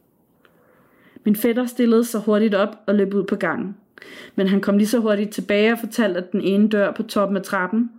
[1.24, 3.76] Min fætter stillede sig hurtigt op og løb ud på gangen.
[4.36, 7.36] Men han kom lige så hurtigt tilbage og fortalte, at den ene dør på toppen
[7.36, 7.90] af trappen,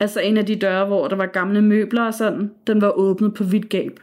[0.00, 3.34] altså en af de døre, hvor der var gamle møbler og sådan, den var åbnet
[3.34, 4.00] på vidt gab.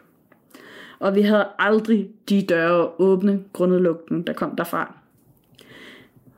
[1.00, 5.05] Og vi havde aldrig de døre åbne, grundet lugten, der kom derfra.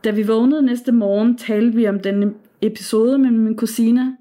[0.03, 4.17] Da vi vågnede næste morgen, talte vi om den episode med min kusine.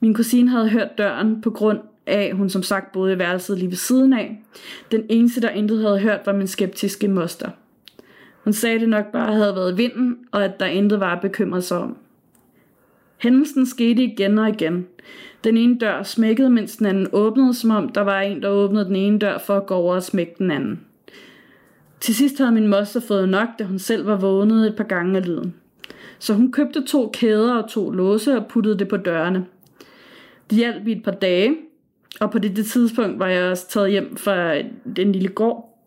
[0.00, 3.70] Min kusine havde hørt døren på grund af, hun som sagt boede i værelset lige
[3.70, 4.42] ved siden af.
[4.92, 7.50] Den eneste, der intet havde hørt, var min skeptiske moster.
[8.44, 11.62] Hun sagde, det nok bare havde været vinden, og at der intet var at bekymre
[11.62, 11.96] sig om.
[13.22, 14.86] Hændelsen skete igen og igen.
[15.44, 18.84] Den ene dør smækkede, mens den anden åbnede, som om der var en, der åbnede
[18.84, 20.80] den ene dør for at gå over og smække den anden.
[22.04, 25.16] Til sidst havde min moster fået nok, da hun selv var vågnet et par gange
[25.16, 25.54] af lyden.
[26.18, 29.46] Så hun købte to kæder og to låse og puttede det på dørene.
[30.50, 31.56] Det hjalp i et par dage,
[32.20, 34.54] og på det, det tidspunkt var jeg også taget hjem fra
[34.96, 35.78] den lille gård.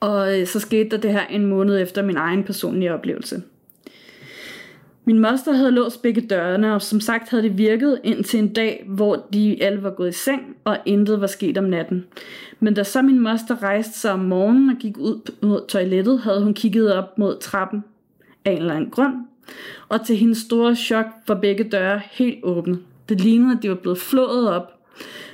[0.00, 3.42] Og øh, så skete der det her en måned efter min egen personlige oplevelse.
[5.08, 8.84] Min moster havde låst begge dørene, og som sagt havde det virket indtil en dag,
[8.86, 12.04] hvor de alle var gået i seng, og intet var sket om natten.
[12.60, 16.42] Men da så min moster rejste sig om morgenen og gik ud mod toilettet, havde
[16.42, 17.84] hun kigget op mod trappen
[18.44, 19.14] af en eller anden grund,
[19.88, 22.78] og til hendes store chok var begge døre helt åbne.
[23.08, 24.72] Det lignede, at de var blevet flået op,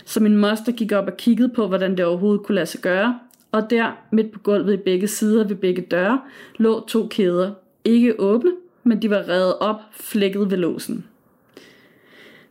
[0.05, 3.19] så min moster gik op og kiggede på, hvordan det overhovedet kunne lade sig gøre,
[3.53, 6.21] og der, midt på gulvet i begge sider ved begge døre,
[6.57, 7.51] lå to kæder.
[7.85, 8.51] Ikke åbne,
[8.85, 11.07] men de var revet op, flækket ved låsen.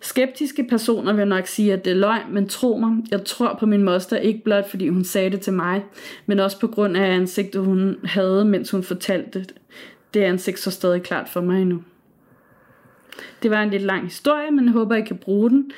[0.03, 3.65] Skeptiske personer vil nok sige, at det er løgn, men tro mig, jeg tror på
[3.65, 5.86] min moster ikke blot fordi hun sagde det til mig,
[6.25, 9.53] men også på grund af ansigtet hun havde, mens hun fortalte det.
[10.13, 11.84] Det ansigt så stadig klart for mig endnu.
[13.43, 15.71] Det var en lidt lang historie, men jeg håber, I kan bruge den,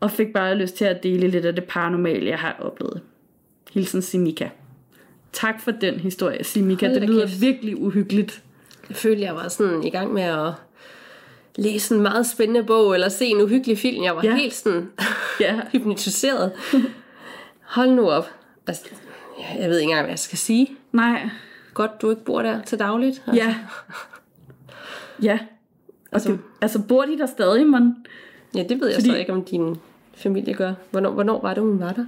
[0.00, 3.00] og fik bare lyst til at dele lidt af det paranormale, jeg har oplevet.
[3.72, 4.48] Hilsen Simika.
[5.32, 6.86] Tak for den historie, Simika.
[6.86, 7.40] Hold Det lyder kæft.
[7.40, 8.42] virkelig uhyggeligt.
[8.90, 10.52] Jeg følte, jeg var sådan i gang med at
[11.56, 14.04] læse en meget spændende bog, eller se en uhyggelig film.
[14.04, 14.34] Jeg var Ja.
[14.36, 14.88] helt sådan
[15.40, 16.52] Ja, hypnotiseret.
[17.62, 18.26] Hold nu op.
[18.66, 18.84] Altså,
[19.58, 20.70] jeg ved ikke engang, hvad jeg skal sige.
[20.92, 21.28] nej,
[21.74, 23.22] Godt, du ikke bor der til dagligt.
[23.34, 23.54] ja.
[25.22, 25.38] Ja.
[26.12, 27.94] Og det, altså, bor de der stadig, man?
[28.54, 29.76] Ja, det ved jeg Fordi- så ikke, om din
[30.14, 30.72] familie gør.
[30.90, 32.06] Hvornår, hvornår var det, hun var der?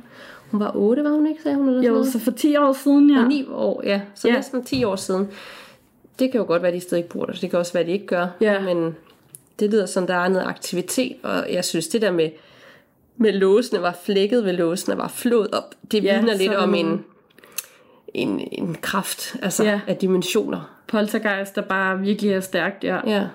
[0.51, 1.69] Hun var 8, var hun ikke, sagde hun?
[1.69, 2.13] Eller sådan Jo, noget?
[2.13, 3.23] så for 10 år siden, ja.
[3.23, 4.01] Og 9 år, ja.
[4.15, 4.35] Så ja.
[4.35, 5.29] næsten 10 år siden.
[6.19, 7.33] Det kan jo godt være, at de stadig bor der.
[7.33, 8.27] Det kan også være, at de ikke gør.
[8.41, 8.61] Ja.
[8.61, 8.97] Men
[9.59, 11.17] det lyder som, der er noget aktivitet.
[11.23, 12.31] Og jeg synes, det der med,
[13.17, 15.75] med låsene var flækket ved låsene, var flået op.
[15.93, 17.05] Det Ja, vidner lidt så- om en,
[18.15, 19.81] en, en kraft altså ja.
[19.87, 20.79] af dimensioner.
[20.87, 23.01] Poltergeist, der bare virkelig er stærkt, ja.
[23.11, 23.27] Ja.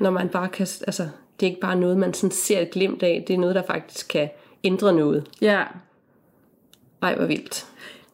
[0.00, 0.66] Når man bare kan...
[0.86, 1.02] Altså,
[1.40, 3.24] det er ikke bare noget, man sådan ser et glimt af.
[3.28, 4.28] Det er noget, der faktisk kan
[4.64, 5.24] ændre noget.
[5.40, 5.62] Ja,
[7.02, 7.66] Ej, hvor vildt.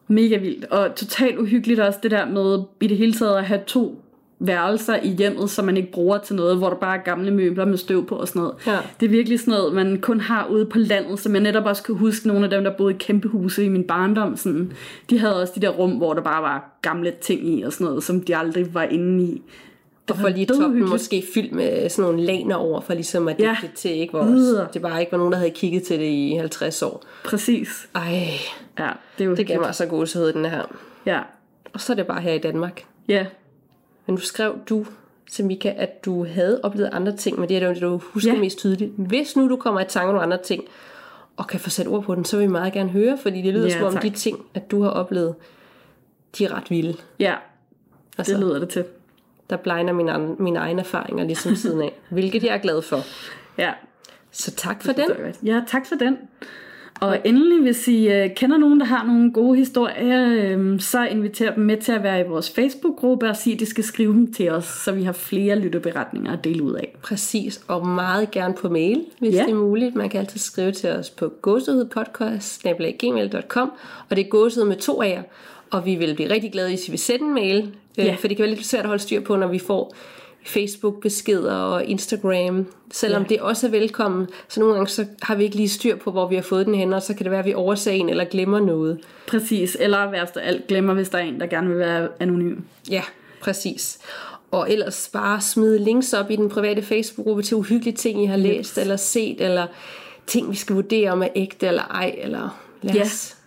[0.07, 0.65] mega vildt.
[0.65, 4.02] Og totalt uhyggeligt også det der med i det hele taget at have to
[4.45, 7.65] værelser i hjemmet, som man ikke bruger til noget, hvor der bare er gamle møbler
[7.65, 8.55] med støv på og sådan noget.
[8.67, 8.77] Ja.
[8.99, 11.83] Det er virkelig sådan noget, man kun har ude på landet, som jeg netop også
[11.83, 14.37] kan huske nogle af dem, der boede i kæmpe huse i min barndom.
[14.37, 14.71] Sådan,
[15.09, 17.85] de havde også de der rum, hvor der bare var gamle ting i og sådan
[17.87, 19.41] noget, som de aldrig var inde i.
[20.09, 20.91] Og for lige toppen uhyggeligt.
[20.91, 23.45] måske fyldt med sådan nogle laner over, for ligesom at Ja.
[23.45, 23.55] ja.
[23.61, 24.11] det til, ikke?
[24.11, 24.23] Hvor
[24.73, 27.03] det bare ikke var nogen, der havde kigget til det i 50 år.
[27.25, 27.87] Præcis.
[27.95, 28.29] Ej,
[28.79, 30.61] Ja, det er jo det gav mig så gåsehud, den her.
[31.05, 31.19] Ja,
[31.73, 32.83] Og så er det bare her i Danmark.
[33.07, 33.25] ja,
[34.05, 34.85] Men nu skrev du
[35.31, 38.39] til Mika, at du havde oplevet andre ting, men det er det, du husker Ja.
[38.39, 38.91] mest tydeligt.
[38.97, 40.63] Hvis nu du kommer i tanke om nogle andre ting,
[41.37, 43.53] og kan få sat ord på den, så vil vi meget gerne høre, fordi det
[43.53, 44.01] lyder Ja, som om tak.
[44.03, 45.35] de ting, at du har oplevet,
[46.37, 46.97] de er ret vilde.
[47.19, 47.35] ja,
[48.17, 48.85] Altså, det lyder det til.
[49.49, 52.99] der blegner mine, mine egne erfaringer ligesom siden af, hvilket jeg er glad for.
[53.57, 53.73] Ja,
[54.31, 55.09] Så tak for den.
[55.43, 56.17] Ja, tak for den.
[57.01, 61.53] Og endelig, hvis I øh, kender nogen, der har nogle gode historier, øh, så inviter
[61.55, 64.33] dem med til at være i vores Facebook-gruppe og sige, at de skal skrive dem
[64.33, 66.95] til os, så vi har flere lytteberetninger at dele ud af.
[67.01, 69.37] Præcis, og meget gerne på mail, hvis Ja.
[69.39, 69.43] ja.
[69.45, 69.95] det er muligt.
[69.95, 73.71] Man kan altid skrive til os på gåsehudpodcast.gmail.com
[74.09, 75.21] og det er gåsehud med to A'er.
[75.71, 78.11] Og vi vil blive rigtig glade, hvis I vil sende en mail, Ja.
[78.11, 79.95] øh, for det kan være lidt svært at holde styr på, når vi får
[80.45, 83.27] Facebook-beskeder og Instagram, selvom Ja.
[83.27, 84.27] det også er velkommen.
[84.47, 86.75] Så nogle gange så har vi ikke lige styr på, hvor vi har fået den
[86.75, 88.99] hen, og så kan det være, at vi overser en eller glemmer noget.
[89.27, 92.59] Præcis, eller værst af alt glemmer, hvis der er en, der gerne vil være anonym.
[92.89, 93.03] Ja,
[93.41, 93.99] præcis.
[94.51, 98.37] Og ellers bare smide links op i den private Facebook-gruppe til uhyggelige ting, I har
[98.37, 99.67] læst eller set, eller
[100.27, 103.37] ting, vi skal vurdere om er ægte eller ej, eller lad os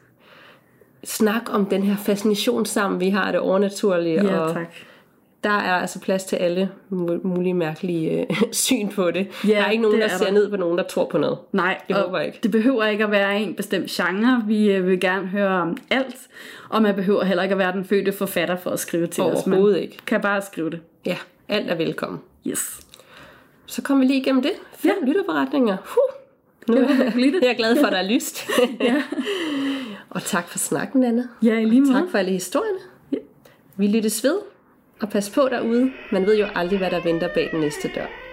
[1.04, 4.74] snakke om den her fascination sammen, vi har af det overnaturlige, Ja, og tak.
[5.44, 9.28] Der er altså plads til alle mu- mulige mærkelige øh, syn på det.
[9.48, 10.32] Ja, der er ikke nogen, der er ser der.
[10.32, 11.38] ned på nogen, der tror på noget.
[11.52, 12.38] Nej, Det håber jeg ikke.
[12.42, 14.42] det behøver ikke at være en bestemt genre.
[14.46, 16.16] Vi øh, vil gerne høre om alt,
[16.68, 19.46] og man behøver heller ikke at være den fødte forfatter for at skrive til os.
[19.46, 19.96] Man Overhovedet ikke.
[20.06, 20.80] kan bare skrive det.
[21.06, 21.16] Ja,
[21.48, 22.20] alt er velkommen.
[22.46, 22.80] Yes.
[23.66, 24.52] Så kom vi lige igennem det.
[24.76, 25.00] Fem Ja.
[25.00, 25.06] ja.
[25.06, 25.76] lytterberetninger.
[25.84, 26.74] Huh.
[26.74, 26.80] Nu
[27.42, 28.48] jeg er glad for, at der er lyst.
[28.80, 29.02] Ja.
[30.10, 31.22] Og tak for snakken, Anna.
[31.42, 31.92] Ja, i lige måde.
[31.92, 32.78] Tak for alle historierne.
[33.76, 34.36] Vi lyttes ved,
[35.00, 35.92] og pas på derude.
[36.12, 38.25] Man ved jo aldrig, hvad der venter bag den næste dør.